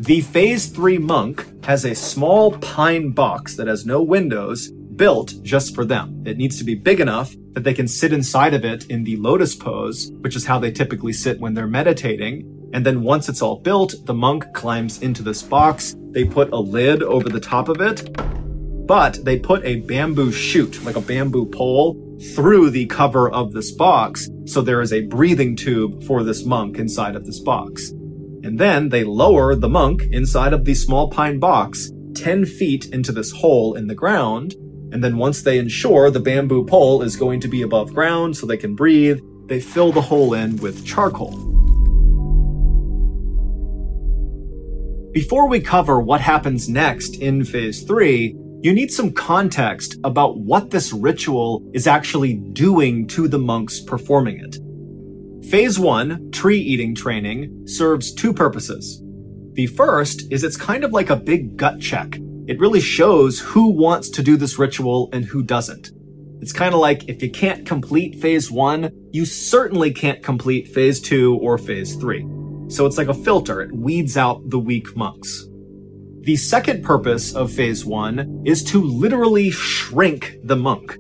The 0.01 0.23
Phase 0.23 0.67
3 0.67 0.99
monk 0.99 1.47
has 1.65 1.85
a 1.85 1.95
small 1.95 2.59
pine 2.59 3.11
box 3.11 3.55
that 3.55 3.69
has 3.69 3.87
no 3.87 4.03
windows 4.03 4.73
built 4.97 5.35
just 5.43 5.75
for 5.75 5.85
them. 5.85 6.23
It 6.27 6.37
needs 6.37 6.59
to 6.59 6.65
be 6.65 6.75
big 6.75 7.01
enough 7.01 7.35
that 7.53 7.65
they 7.65 7.75
can 7.75 7.89
sit 7.89 8.13
inside 8.13 8.55
of 8.55 8.65
it 8.65 8.87
in 8.87 9.05
the 9.05 9.17
lotus 9.17 9.55
pose, 9.55 10.11
which 10.21 10.37
is 10.37 10.47
how 10.47 10.59
they 10.59 10.71
typically 10.71 11.13
sit 11.13 11.41
when 11.41 11.55
they're 11.55 11.67
meditating. 11.67 12.71
And 12.73 12.85
then 12.85 13.03
once 13.03 13.29
it's 13.29 13.43
all 13.43 13.61
built, 13.61 13.95
the 14.05 14.15
monk 14.15 14.53
climbs 14.53 15.01
into 15.03 15.23
this 15.23 15.43
box. 15.43 15.97
They 16.11 16.25
put 16.25 16.53
a 16.53 16.59
lid 16.59 17.03
over 17.03 17.29
the 17.29 17.41
top 17.41 17.69
of 17.69 17.81
it, 17.81 18.17
but 18.87 19.25
they 19.25 19.39
put 19.39 19.65
a 19.65 19.81
bamboo 19.81 20.33
shoot, 20.33 20.85
like 20.85 20.97
a 20.97 21.01
bamboo 21.01 21.47
pole, 21.47 22.03
through 22.35 22.71
the 22.71 22.87
cover 22.87 23.31
of 23.31 23.53
this 23.53 23.71
box. 23.71 24.29
So 24.47 24.63
there 24.63 24.81
is 24.81 24.93
a 24.93 25.07
breathing 25.07 25.57
tube 25.57 26.05
for 26.05 26.23
this 26.23 26.45
monk 26.45 26.79
inside 26.79 27.17
of 27.17 27.27
this 27.27 27.41
box. 27.41 27.91
And 28.43 28.59
then 28.59 28.89
they 28.89 29.05
lower 29.05 29.55
the 29.55 29.69
monk 29.69 30.03
inside 30.13 30.53
of 30.53 30.65
the 30.65 30.75
small 30.75 31.11
pine 31.11 31.39
box 31.39 31.91
10 32.15 32.47
feet 32.47 32.87
into 32.87 33.13
this 33.13 33.31
hole 33.31 33.75
in 33.75 33.89
the 33.89 33.95
ground 33.95 34.55
and 34.93 35.03
then 35.03 35.17
once 35.17 35.43
they 35.43 35.59
ensure 35.59 36.11
the 36.11 36.21
bamboo 36.21 36.65
pole 36.65 37.03
is 37.03 37.17
going 37.17 37.41
to 37.41 37.49
be 37.49 37.63
above 37.63 37.95
ground 37.95 38.37
so 38.37 38.47
they 38.47 38.57
can 38.57 38.75
breathe, 38.75 39.21
they 39.47 39.61
fill 39.61 39.93
the 39.93 40.01
hole 40.01 40.35
in 40.35 40.57
with 40.59 40.85
charcoal. 40.85 41.33
Before 45.13 45.49
we 45.49 45.61
cover 45.61 46.01
what 46.01 46.21
happens 46.21 46.69
next 46.69 47.17
in 47.17 47.45
phase 47.45 47.83
three, 47.83 48.37
you 48.61 48.73
need 48.73 48.91
some 48.91 49.13
context 49.13 49.97
about 50.05 50.39
what 50.39 50.71
this 50.71 50.93
ritual 50.93 51.63
is 51.73 51.87
actually 51.87 52.35
doing 52.35 53.07
to 53.09 53.29
the 53.29 53.39
monks 53.39 53.81
performing 53.81 54.41
it. 54.41 54.59
Phase 55.51 55.79
one, 55.79 56.31
tree 56.33 56.59
eating 56.59 56.95
training, 56.95 57.67
serves 57.67 58.13
two 58.13 58.33
purposes. 58.33 59.03
The 59.53 59.69
first 59.69 60.31
is 60.31 60.45
it's 60.45 60.57
kind 60.57 60.85
of 60.85 60.93
like 60.93 61.09
a 61.09 61.17
big 61.17 61.57
gut 61.57 61.81
check 61.81 62.19
it 62.49 62.61
really 62.61 62.81
shows 62.81 63.41
who 63.41 63.71
wants 63.71 64.09
to 64.11 64.23
do 64.23 64.37
this 64.37 64.57
ritual 64.57 65.09
and 65.13 65.25
who 65.25 65.43
doesn't. 65.43 65.91
It's 66.41 66.53
kind 66.53 66.75
of 66.75 66.81
like 66.81 67.09
if 67.09 67.21
you 67.21 67.29
can't 67.29 67.67
complete 67.67 68.21
phase 68.21 68.53
one, 68.53 68.93
you 69.11 69.25
certainly 69.25 69.93
can't 69.93 70.23
complete 70.23 70.69
phase 70.69 71.01
two 71.01 71.39
or 71.43 71.59
phase 71.59 71.97
three. 71.97 72.25
So 72.69 72.87
it's 72.87 72.99
like 72.99 73.09
a 73.09 73.15
filter. 73.15 73.61
It 73.61 73.73
weeds 73.73 74.17
out 74.17 74.49
the 74.49 74.61
weak 74.61 74.97
monks. 74.97 75.47
The 76.21 76.37
second 76.37 76.85
purpose 76.85 77.35
of 77.35 77.53
phase 77.53 77.85
one 77.85 78.43
is 78.45 78.63
to 78.65 78.81
literally 78.81 79.51
shrink 79.51 80.37
the 80.45 80.57
monk. 80.57 80.99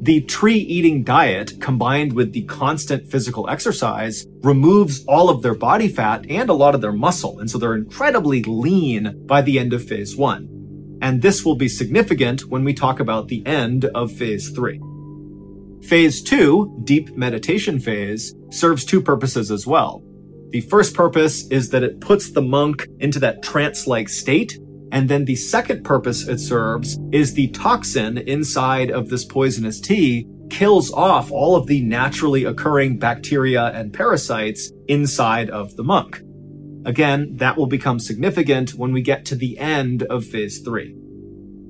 The 0.00 0.22
tree 0.22 0.58
eating 0.58 1.04
diet 1.04 1.60
combined 1.60 2.14
with 2.14 2.32
the 2.32 2.44
constant 2.44 3.10
physical 3.10 3.48
exercise 3.50 4.26
removes 4.42 5.04
all 5.06 5.28
of 5.28 5.42
their 5.42 5.54
body 5.54 5.88
fat 5.88 6.24
and 6.30 6.48
a 6.48 6.54
lot 6.54 6.74
of 6.74 6.80
their 6.80 6.92
muscle. 6.92 7.40
And 7.40 7.50
so 7.50 7.58
they're 7.58 7.74
incredibly 7.74 8.42
lean 8.44 9.26
by 9.26 9.42
the 9.42 9.58
end 9.58 9.74
of 9.74 9.84
phase 9.84 10.16
one 10.16 10.57
and 11.02 11.22
this 11.22 11.44
will 11.44 11.56
be 11.56 11.68
significant 11.68 12.46
when 12.46 12.64
we 12.64 12.74
talk 12.74 13.00
about 13.00 13.28
the 13.28 13.44
end 13.46 13.84
of 13.94 14.12
phase 14.12 14.50
3. 14.50 14.80
Phase 15.82 16.22
2, 16.22 16.82
deep 16.84 17.16
meditation 17.16 17.78
phase, 17.78 18.34
serves 18.50 18.84
two 18.84 19.00
purposes 19.00 19.50
as 19.50 19.66
well. 19.66 20.02
The 20.50 20.60
first 20.62 20.94
purpose 20.94 21.46
is 21.48 21.70
that 21.70 21.82
it 21.82 22.00
puts 22.00 22.30
the 22.30 22.42
monk 22.42 22.86
into 23.00 23.18
that 23.20 23.42
trance-like 23.42 24.08
state, 24.08 24.58
and 24.90 25.08
then 25.08 25.24
the 25.24 25.36
second 25.36 25.84
purpose 25.84 26.26
it 26.26 26.38
serves 26.38 26.98
is 27.12 27.34
the 27.34 27.48
toxin 27.48 28.18
inside 28.18 28.90
of 28.90 29.08
this 29.08 29.24
poisonous 29.24 29.80
tea 29.80 30.26
kills 30.50 30.90
off 30.92 31.30
all 31.30 31.56
of 31.56 31.66
the 31.66 31.82
naturally 31.82 32.44
occurring 32.44 32.98
bacteria 32.98 33.66
and 33.66 33.92
parasites 33.92 34.72
inside 34.88 35.50
of 35.50 35.76
the 35.76 35.84
monk. 35.84 36.22
Again, 36.88 37.36
that 37.36 37.58
will 37.58 37.66
become 37.66 38.00
significant 38.00 38.70
when 38.70 38.94
we 38.94 39.02
get 39.02 39.26
to 39.26 39.36
the 39.36 39.58
end 39.58 40.04
of 40.04 40.24
phase 40.24 40.60
three. 40.60 40.96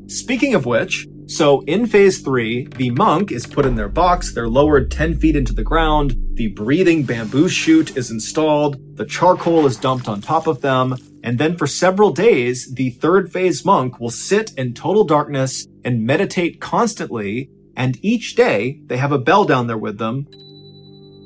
Speaking 0.07 0.55
of 0.55 0.65
which, 0.65 1.09
so 1.27 1.63
in 1.63 1.87
phase 1.87 2.21
three, 2.21 2.69
the 2.77 2.91
monk 2.91 3.33
is 3.33 3.45
put 3.45 3.67
in 3.67 3.75
their 3.75 3.89
box, 3.89 4.33
they're 4.33 4.49
lowered 4.49 4.93
10 4.93 5.19
feet 5.19 5.35
into 5.35 5.53
the 5.53 5.65
ground, 5.65 6.17
the 6.35 6.47
breathing 6.47 7.03
bamboo 7.03 7.49
shoot 7.49 7.97
is 7.97 8.13
installed, 8.13 8.77
the 8.97 9.05
charcoal 9.05 9.67
is 9.67 9.77
dumped 9.77 10.07
on 10.07 10.21
top 10.21 10.47
of 10.47 10.61
them, 10.61 10.95
and 11.25 11.37
then 11.37 11.57
for 11.57 11.67
several 11.67 12.13
days, 12.13 12.73
the 12.77 12.91
third 12.91 13.33
phase 13.33 13.65
monk 13.65 13.99
will 13.99 14.11
sit 14.11 14.53
in 14.57 14.73
total 14.73 15.03
darkness 15.03 15.67
and 15.85 16.07
meditate 16.07 16.61
constantly, 16.61 17.51
and 17.75 17.99
each 18.03 18.37
day 18.37 18.81
they 18.87 18.99
have 18.99 19.11
a 19.11 19.19
bell 19.19 19.45
down 19.45 19.67
there 19.67 19.77
with 19.77 19.99
them. 19.99 20.29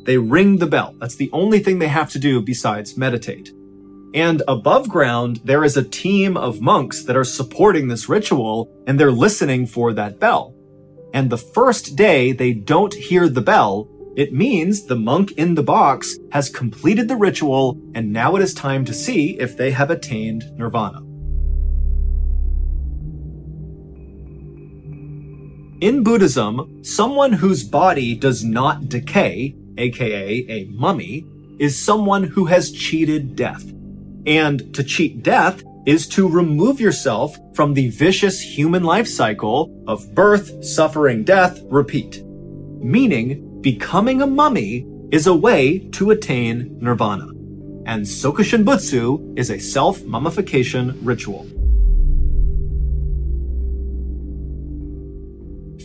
They 0.06 0.16
ring 0.16 0.56
the 0.56 0.66
bell. 0.66 0.96
That's 0.98 1.16
the 1.16 1.30
only 1.30 1.58
thing 1.58 1.78
they 1.78 1.88
have 1.88 2.10
to 2.12 2.18
do 2.18 2.40
besides 2.40 2.96
meditate. 2.96 3.52
And 4.14 4.42
above 4.46 4.88
ground, 4.90 5.40
there 5.44 5.64
is 5.64 5.76
a 5.76 5.82
team 5.82 6.36
of 6.36 6.60
monks 6.60 7.02
that 7.04 7.16
are 7.16 7.24
supporting 7.24 7.88
this 7.88 8.08
ritual 8.08 8.70
and 8.86 9.00
they're 9.00 9.10
listening 9.10 9.66
for 9.66 9.94
that 9.94 10.20
bell. 10.20 10.54
And 11.14 11.30
the 11.30 11.38
first 11.38 11.96
day 11.96 12.32
they 12.32 12.52
don't 12.52 12.92
hear 12.92 13.28
the 13.28 13.40
bell, 13.40 13.88
it 14.14 14.34
means 14.34 14.84
the 14.84 14.96
monk 14.96 15.32
in 15.32 15.54
the 15.54 15.62
box 15.62 16.18
has 16.32 16.50
completed 16.50 17.08
the 17.08 17.16
ritual 17.16 17.80
and 17.94 18.12
now 18.12 18.36
it 18.36 18.42
is 18.42 18.52
time 18.52 18.84
to 18.84 18.92
see 18.92 19.38
if 19.38 19.56
they 19.56 19.70
have 19.70 19.90
attained 19.90 20.44
nirvana. 20.58 21.00
In 25.80 26.04
Buddhism, 26.04 26.84
someone 26.84 27.32
whose 27.32 27.64
body 27.64 28.14
does 28.14 28.44
not 28.44 28.88
decay, 28.88 29.56
aka 29.78 30.46
a 30.48 30.64
mummy, 30.66 31.26
is 31.58 31.82
someone 31.82 32.22
who 32.22 32.44
has 32.44 32.70
cheated 32.70 33.34
death. 33.34 33.72
And 34.26 34.74
to 34.74 34.84
cheat 34.84 35.22
death 35.22 35.62
is 35.84 36.06
to 36.08 36.28
remove 36.28 36.80
yourself 36.80 37.36
from 37.54 37.74
the 37.74 37.88
vicious 37.90 38.40
human 38.40 38.84
life 38.84 39.08
cycle 39.08 39.84
of 39.88 40.14
birth, 40.14 40.64
suffering, 40.64 41.24
death, 41.24 41.60
repeat. 41.64 42.22
Meaning, 42.24 43.60
becoming 43.60 44.22
a 44.22 44.26
mummy 44.26 44.86
is 45.10 45.26
a 45.26 45.34
way 45.34 45.80
to 45.90 46.10
attain 46.10 46.78
nirvana. 46.80 47.28
And 47.84 48.04
Sokushin 48.04 48.64
Butsu 48.64 49.36
is 49.36 49.50
a 49.50 49.58
self-mummification 49.58 50.98
ritual. 51.02 51.46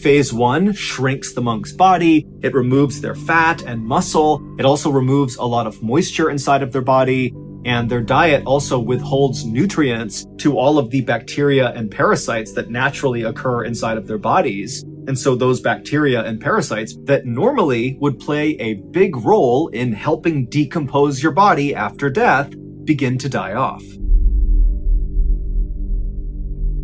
Phase 0.01 0.31
1 0.31 0.73
shrinks 0.73 1.33
the 1.33 1.41
monk's 1.41 1.71
body, 1.71 2.27
it 2.43 2.53
removes 2.53 3.01
their 3.01 3.15
fat 3.15 3.63
and 3.63 3.83
muscle, 3.83 4.41
it 4.59 4.65
also 4.65 4.91
removes 4.91 5.37
a 5.37 5.43
lot 5.43 5.65
of 5.65 5.81
moisture 5.81 6.29
inside 6.29 6.61
of 6.61 6.71
their 6.71 6.83
body, 6.83 7.33
and 7.67 7.91
their 7.91 8.01
diet 8.01 8.45
also 8.45 8.79
withholds 8.79 9.43
nutrients 9.43 10.25
to 10.37 10.57
all 10.57 10.79
of 10.79 10.89
the 10.89 11.01
bacteria 11.01 11.73
and 11.73 11.91
parasites 11.91 12.53
that 12.53 12.69
naturally 12.69 13.23
occur 13.23 13.65
inside 13.65 13.97
of 13.97 14.07
their 14.07 14.17
bodies. 14.17 14.83
And 15.07 15.19
so 15.19 15.35
those 15.35 15.59
bacteria 15.59 16.23
and 16.23 16.39
parasites 16.39 16.95
that 17.03 17.25
normally 17.25 17.97
would 17.99 18.19
play 18.19 18.51
a 18.59 18.75
big 18.75 19.17
role 19.17 19.67
in 19.67 19.91
helping 19.91 20.45
decompose 20.45 21.21
your 21.21 21.33
body 21.33 21.75
after 21.75 22.09
death 22.09 22.53
begin 22.85 23.17
to 23.17 23.27
die 23.27 23.53
off. 23.53 23.83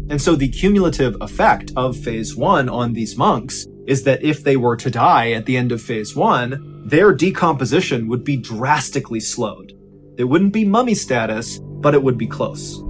And 0.09 0.21
so 0.21 0.35
the 0.35 0.49
cumulative 0.49 1.15
effect 1.21 1.71
of 1.77 1.95
phase 1.95 2.35
one 2.35 2.67
on 2.67 2.91
these 2.91 3.15
monks 3.15 3.65
is 3.87 4.03
that 4.03 4.21
if 4.21 4.43
they 4.43 4.57
were 4.57 4.75
to 4.75 4.91
die 4.91 5.31
at 5.31 5.45
the 5.45 5.55
end 5.55 5.71
of 5.71 5.81
phase 5.81 6.13
one, 6.13 6.83
their 6.85 7.13
decomposition 7.13 8.09
would 8.09 8.25
be 8.25 8.35
drastically 8.35 9.21
slowed. 9.21 9.71
It 10.17 10.25
wouldn't 10.25 10.53
be 10.53 10.65
mummy 10.65 10.95
status, 10.95 11.59
but 11.59 11.93
it 11.93 12.03
would 12.03 12.17
be 12.17 12.27
close. 12.27 12.81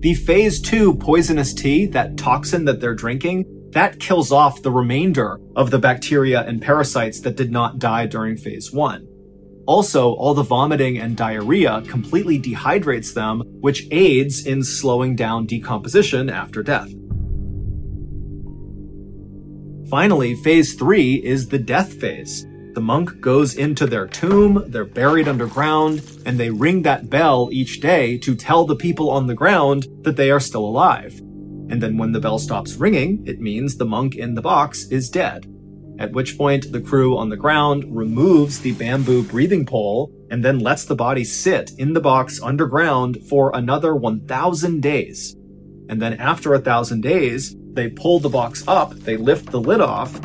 The 0.00 0.14
phase 0.14 0.60
2 0.60 0.96
poisonous 0.96 1.52
tea, 1.52 1.86
that 1.86 2.16
toxin 2.16 2.64
that 2.66 2.80
they're 2.80 2.94
drinking, 2.94 3.46
that 3.72 3.98
kills 3.98 4.30
off 4.30 4.62
the 4.62 4.70
remainder 4.70 5.40
of 5.56 5.70
the 5.70 5.78
bacteria 5.78 6.42
and 6.42 6.62
parasites 6.62 7.20
that 7.20 7.36
did 7.36 7.50
not 7.50 7.78
die 7.78 8.06
during 8.06 8.36
phase 8.36 8.72
1. 8.72 9.08
Also, 9.66 10.12
all 10.12 10.32
the 10.32 10.44
vomiting 10.44 10.96
and 10.96 11.16
diarrhea 11.16 11.82
completely 11.88 12.38
dehydrates 12.38 13.12
them, 13.12 13.42
which 13.60 13.88
aids 13.90 14.46
in 14.46 14.62
slowing 14.62 15.16
down 15.16 15.44
decomposition 15.44 16.30
after 16.30 16.62
death. 16.62 16.92
Finally, 19.90 20.36
phase 20.36 20.74
3 20.74 21.16
is 21.24 21.48
the 21.48 21.58
death 21.58 21.94
phase. 21.94 22.46
The 22.76 22.82
monk 22.82 23.22
goes 23.22 23.54
into 23.54 23.86
their 23.86 24.06
tomb, 24.06 24.62
they're 24.66 24.84
buried 24.84 25.28
underground, 25.28 26.02
and 26.26 26.38
they 26.38 26.50
ring 26.50 26.82
that 26.82 27.08
bell 27.08 27.48
each 27.50 27.80
day 27.80 28.18
to 28.18 28.34
tell 28.34 28.66
the 28.66 28.76
people 28.76 29.08
on 29.08 29.26
the 29.26 29.34
ground 29.34 29.86
that 30.02 30.16
they 30.16 30.30
are 30.30 30.38
still 30.38 30.66
alive. 30.66 31.18
And 31.70 31.82
then 31.82 31.96
when 31.96 32.12
the 32.12 32.20
bell 32.20 32.38
stops 32.38 32.74
ringing, 32.74 33.26
it 33.26 33.40
means 33.40 33.76
the 33.78 33.86
monk 33.86 34.14
in 34.14 34.34
the 34.34 34.42
box 34.42 34.88
is 34.90 35.08
dead. 35.08 35.46
At 35.98 36.12
which 36.12 36.36
point, 36.36 36.70
the 36.70 36.82
crew 36.82 37.16
on 37.16 37.30
the 37.30 37.36
ground 37.38 37.86
removes 37.88 38.60
the 38.60 38.72
bamboo 38.72 39.22
breathing 39.22 39.64
pole 39.64 40.12
and 40.30 40.44
then 40.44 40.58
lets 40.58 40.84
the 40.84 40.94
body 40.94 41.24
sit 41.24 41.70
in 41.78 41.94
the 41.94 42.00
box 42.00 42.42
underground 42.42 43.26
for 43.26 43.56
another 43.56 43.96
1,000 43.96 44.82
days. 44.82 45.34
And 45.88 46.02
then 46.02 46.12
after 46.20 46.52
a 46.52 46.60
thousand 46.60 47.00
days, 47.00 47.56
they 47.72 47.88
pull 47.88 48.20
the 48.20 48.28
box 48.28 48.68
up, 48.68 48.92
they 48.92 49.16
lift 49.16 49.50
the 49.50 49.60
lid 49.62 49.80
off, 49.80 50.20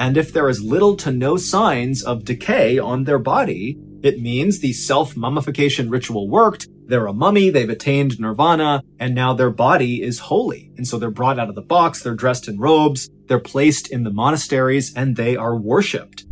and 0.00 0.16
if 0.16 0.32
there 0.32 0.48
is 0.48 0.64
little 0.64 0.96
to 0.96 1.12
no 1.12 1.36
signs 1.36 2.02
of 2.02 2.24
decay 2.24 2.78
on 2.78 3.04
their 3.04 3.18
body, 3.18 3.76
it 4.02 4.18
means 4.18 4.58
the 4.58 4.72
self 4.72 5.14
mummification 5.14 5.90
ritual 5.90 6.26
worked. 6.26 6.68
They're 6.86 7.06
a 7.06 7.12
mummy, 7.12 7.50
they've 7.50 7.68
attained 7.68 8.18
nirvana, 8.18 8.82
and 8.98 9.14
now 9.14 9.34
their 9.34 9.50
body 9.50 10.02
is 10.02 10.18
holy. 10.18 10.72
And 10.78 10.88
so 10.88 10.98
they're 10.98 11.10
brought 11.10 11.38
out 11.38 11.50
of 11.50 11.54
the 11.54 11.60
box, 11.60 12.02
they're 12.02 12.14
dressed 12.14 12.48
in 12.48 12.58
robes, 12.58 13.10
they're 13.26 13.38
placed 13.38 13.88
in 13.88 14.04
the 14.04 14.10
monasteries, 14.10 14.94
and 14.96 15.16
they 15.16 15.36
are 15.36 15.54
worshipped. 15.54 16.24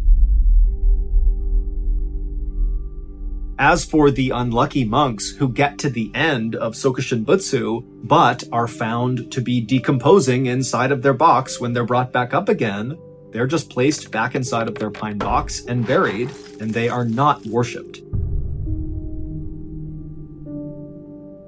As 3.58 3.84
for 3.84 4.10
the 4.10 4.30
unlucky 4.30 4.86
monks 4.86 5.32
who 5.32 5.52
get 5.52 5.76
to 5.80 5.90
the 5.90 6.10
end 6.14 6.54
of 6.56 6.72
Sokushin 6.72 7.26
Butsu, 7.26 7.84
but 8.02 8.44
are 8.50 8.66
found 8.66 9.30
to 9.30 9.42
be 9.42 9.60
decomposing 9.60 10.46
inside 10.46 10.90
of 10.90 11.02
their 11.02 11.12
box 11.12 11.60
when 11.60 11.74
they're 11.74 11.84
brought 11.84 12.14
back 12.14 12.32
up 12.32 12.48
again, 12.48 12.96
they're 13.30 13.46
just 13.46 13.70
placed 13.70 14.10
back 14.10 14.34
inside 14.34 14.68
of 14.68 14.76
their 14.76 14.90
pine 14.90 15.18
box 15.18 15.64
and 15.66 15.86
buried, 15.86 16.30
and 16.60 16.72
they 16.72 16.88
are 16.88 17.04
not 17.04 17.44
worshipped. 17.46 18.02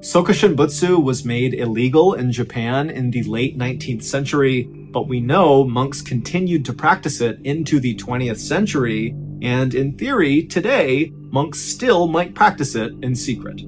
Sokushin 0.01 0.57
Butsu 0.57 1.03
was 1.03 1.27
made 1.27 1.53
illegal 1.53 2.15
in 2.15 2.33
Japan 2.33 2.89
in 2.89 3.11
the 3.11 3.23
late 3.25 3.59
19th 3.59 4.03
century, 4.03 4.63
but 4.63 5.07
we 5.07 5.21
know 5.21 5.63
monks 5.63 6.01
continued 6.01 6.65
to 6.65 6.73
practice 6.73 7.21
it 7.21 7.39
into 7.45 7.79
the 7.79 7.95
20th 7.97 8.39
century, 8.39 9.15
and 9.43 9.75
in 9.75 9.97
theory, 9.97 10.43
today, 10.43 11.13
monks 11.15 11.61
still 11.61 12.09
might 12.09 12.35
practice 12.35 12.75
it 12.75 12.93
in 13.03 13.15
secret. 13.15 13.63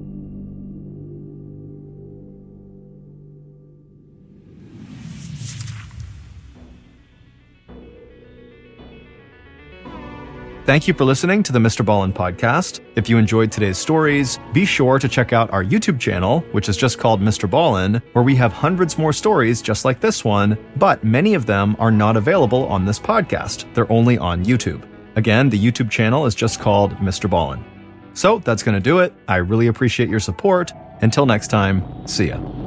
Thank 10.65 10.87
you 10.87 10.93
for 10.93 11.03
listening 11.03 11.43
to 11.43 11.51
the 11.51 11.59
Mr. 11.59 11.85
Ballen 11.85 12.13
podcast. 12.13 12.79
If 12.95 13.09
you 13.09 13.17
enjoyed 13.17 13.51
today's 13.51 13.77
stories, 13.77 14.39
be 14.53 14.63
sure 14.63 14.97
to 14.97 15.09
check 15.09 15.33
out 15.33 15.51
our 15.51 15.61
YouTube 15.61 15.99
channel, 15.99 16.39
which 16.53 16.69
is 16.69 16.77
just 16.77 16.99
called 16.99 17.19
Mr. 17.19 17.49
Ballen, 17.49 18.01
where 18.13 18.23
we 18.23 18.33
have 18.37 18.53
hundreds 18.53 18.97
more 18.97 19.11
stories 19.11 19.61
just 19.61 19.83
like 19.83 19.99
this 19.99 20.23
one, 20.23 20.57
but 20.77 21.03
many 21.03 21.33
of 21.33 21.45
them 21.45 21.75
are 21.79 21.91
not 21.91 22.15
available 22.15 22.65
on 22.67 22.85
this 22.85 22.97
podcast. 22.97 23.71
They're 23.73 23.91
only 23.91 24.17
on 24.17 24.45
YouTube. 24.45 24.87
Again, 25.17 25.49
the 25.49 25.59
YouTube 25.59 25.91
channel 25.91 26.25
is 26.25 26.33
just 26.33 26.61
called 26.61 26.95
Mr. 26.95 27.29
Ballen. 27.29 27.61
So 28.13 28.39
that's 28.39 28.63
going 28.63 28.75
to 28.75 28.81
do 28.81 28.99
it. 28.99 29.13
I 29.27 29.37
really 29.37 29.67
appreciate 29.67 30.07
your 30.07 30.21
support. 30.21 30.71
Until 31.01 31.25
next 31.25 31.49
time, 31.49 32.07
see 32.07 32.29
ya. 32.29 32.62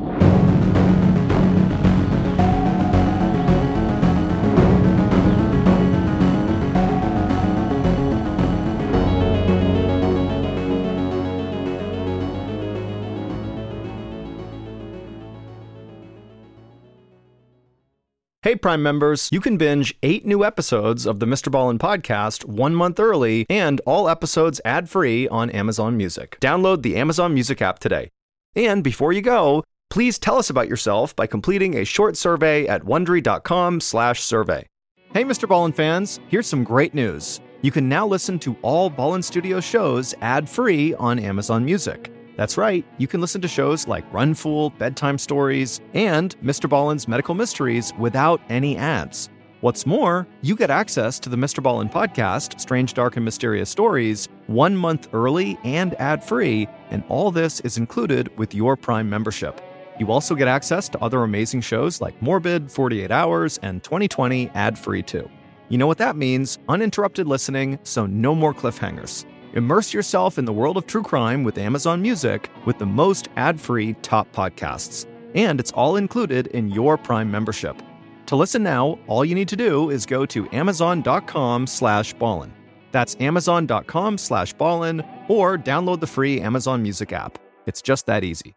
Hey, 18.47 18.55
Prime 18.55 18.81
members, 18.81 19.29
you 19.33 19.41
can 19.41 19.57
binge 19.57 19.93
eight 20.05 20.25
new 20.25 20.45
episodes 20.45 21.05
of 21.05 21.19
the 21.19 21.27
Mr. 21.27 21.51
Ballen 21.51 21.81
podcast 21.81 22.45
one 22.45 22.77
month 22.77 23.01
early 23.01 23.45
and 23.51 23.81
all 23.87 24.09
episodes 24.09 24.61
ad 24.65 24.89
free 24.89 25.27
on 25.27 25.51
Amazon 25.51 25.97
Music. 25.97 26.39
Download 26.41 26.83
the 26.83 26.95
Amazon 26.95 27.35
Music 27.35 27.61
app 27.61 27.81
today. 27.81 28.09
And 28.55 28.85
before 28.85 29.13
you 29.13 29.21
go, 29.21 29.65
please 29.91 30.17
tell 30.17 30.39
us 30.39 30.49
about 30.49 30.69
yourself 30.69 31.17
by 31.17 31.27
completing 31.27 31.75
a 31.75 31.85
short 31.85 32.17
survey 32.17 32.69
at 32.69 32.85
wondery.com/slash 32.85 34.23
survey. 34.23 34.65
Hey, 35.13 35.25
Mr. 35.25 35.49
Ballen 35.49 35.75
fans, 35.75 36.21
here's 36.29 36.47
some 36.47 36.63
great 36.63 36.95
news. 36.95 37.41
You 37.63 37.73
can 37.73 37.89
now 37.89 38.07
listen 38.07 38.39
to 38.39 38.57
all 38.63 38.89
Ballen 38.89 39.25
Studio 39.25 39.59
shows 39.59 40.15
ad 40.21 40.49
free 40.49 40.95
on 40.95 41.19
Amazon 41.19 41.65
Music. 41.65 42.16
That's 42.37 42.59
right, 42.59 42.85
you 42.99 43.07
can 43.07 43.23
listen 43.23 43.41
to 43.41 43.49
shows 43.49 43.89
like 43.89 44.11
Run 44.13 44.35
Fool, 44.35 44.71
Bedtime 44.71 45.17
Stories, 45.17 45.81
and 45.95 46.37
Mr. 46.41 46.69
Ballen's 46.69 47.09
Medical 47.09 47.35
Mysteries 47.35 47.95
without 47.99 48.43
any 48.51 48.77
ads. 48.77 49.31
What's 49.63 49.87
more, 49.87 50.27
you 50.43 50.55
get 50.55 50.71
access 50.71 51.19
to 51.21 51.31
the 51.31 51.37
Mr. 51.37 51.65
Ballen 51.65 51.91
podcast, 51.91 52.61
Strange, 52.61 52.93
Dark, 52.93 53.17
and 53.17 53.25
Mysterious 53.25 53.71
Stories, 53.71 54.29
one 54.49 54.77
month 54.77 55.09
early 55.15 55.59
and 55.65 55.95
ad 55.99 56.23
free, 56.23 56.69
and 56.91 57.03
all 57.09 57.31
this 57.31 57.61
is 57.61 57.79
included 57.79 58.37
with 58.37 58.55
your 58.55 58.77
Prime 58.77 59.09
membership. 59.09 59.63
You 59.99 60.13
also 60.13 60.35
get 60.35 60.47
access 60.47 60.91
to 60.91 61.03
other 61.03 61.23
amazing 61.23 61.63
shows 61.63 62.03
like 62.03 62.21
Morbid, 62.21 62.71
48 62.71 63.11
Hours, 63.11 63.59
and 63.63 63.83
2020 63.83 64.51
ad 64.51 64.79
free 64.79 65.03
too. 65.03 65.31
You 65.71 65.79
know 65.79 65.87
what 65.87 65.99
that 65.99 66.17
means 66.17 66.59
uninterrupted 66.69 67.27
listening, 67.27 67.79
so 67.83 68.05
no 68.05 68.35
more 68.35 68.53
cliffhangers. 68.53 69.25
Immerse 69.57 69.95
yourself 69.95 70.37
in 70.37 70.45
the 70.45 70.53
world 70.53 70.77
of 70.77 70.87
true 70.87 71.03
crime 71.03 71.43
with 71.43 71.57
Amazon 71.57 72.03
Music 72.03 72.51
with 72.67 72.79
the 72.79 72.85
most 72.85 73.29
ad-free 73.37 73.95
top 74.03 74.31
podcasts. 74.31 75.07
And 75.35 75.59
it's 75.59 75.73
all 75.73 75.97
included 75.97 76.49
in 76.49 76.69
your 76.69 76.99
Prime 76.99 77.31
membership. 77.31 77.81
To 78.27 78.37
listen 78.37 78.63
now, 78.63 78.99
all 79.07 79.25
you 79.25 79.35
need 79.35 79.49
to 79.49 79.57
do 79.57 79.89
is 79.89 80.05
go 80.05 80.27
to 80.27 80.47
amazon.com 80.53 81.67
slash 81.67 82.15
ballen. 82.17 82.51
That's 82.93 83.17
amazon.com 83.19 84.19
slash 84.19 84.55
ballen 84.57 85.03
or 85.31 85.57
download 85.57 86.01
the 86.01 86.07
free 86.07 86.39
Amazon 86.39 86.83
Music 86.83 87.15
app. 87.15 87.39
It's 87.65 87.81
just 87.81 88.05
that 88.05 88.25
easy. 88.25 88.55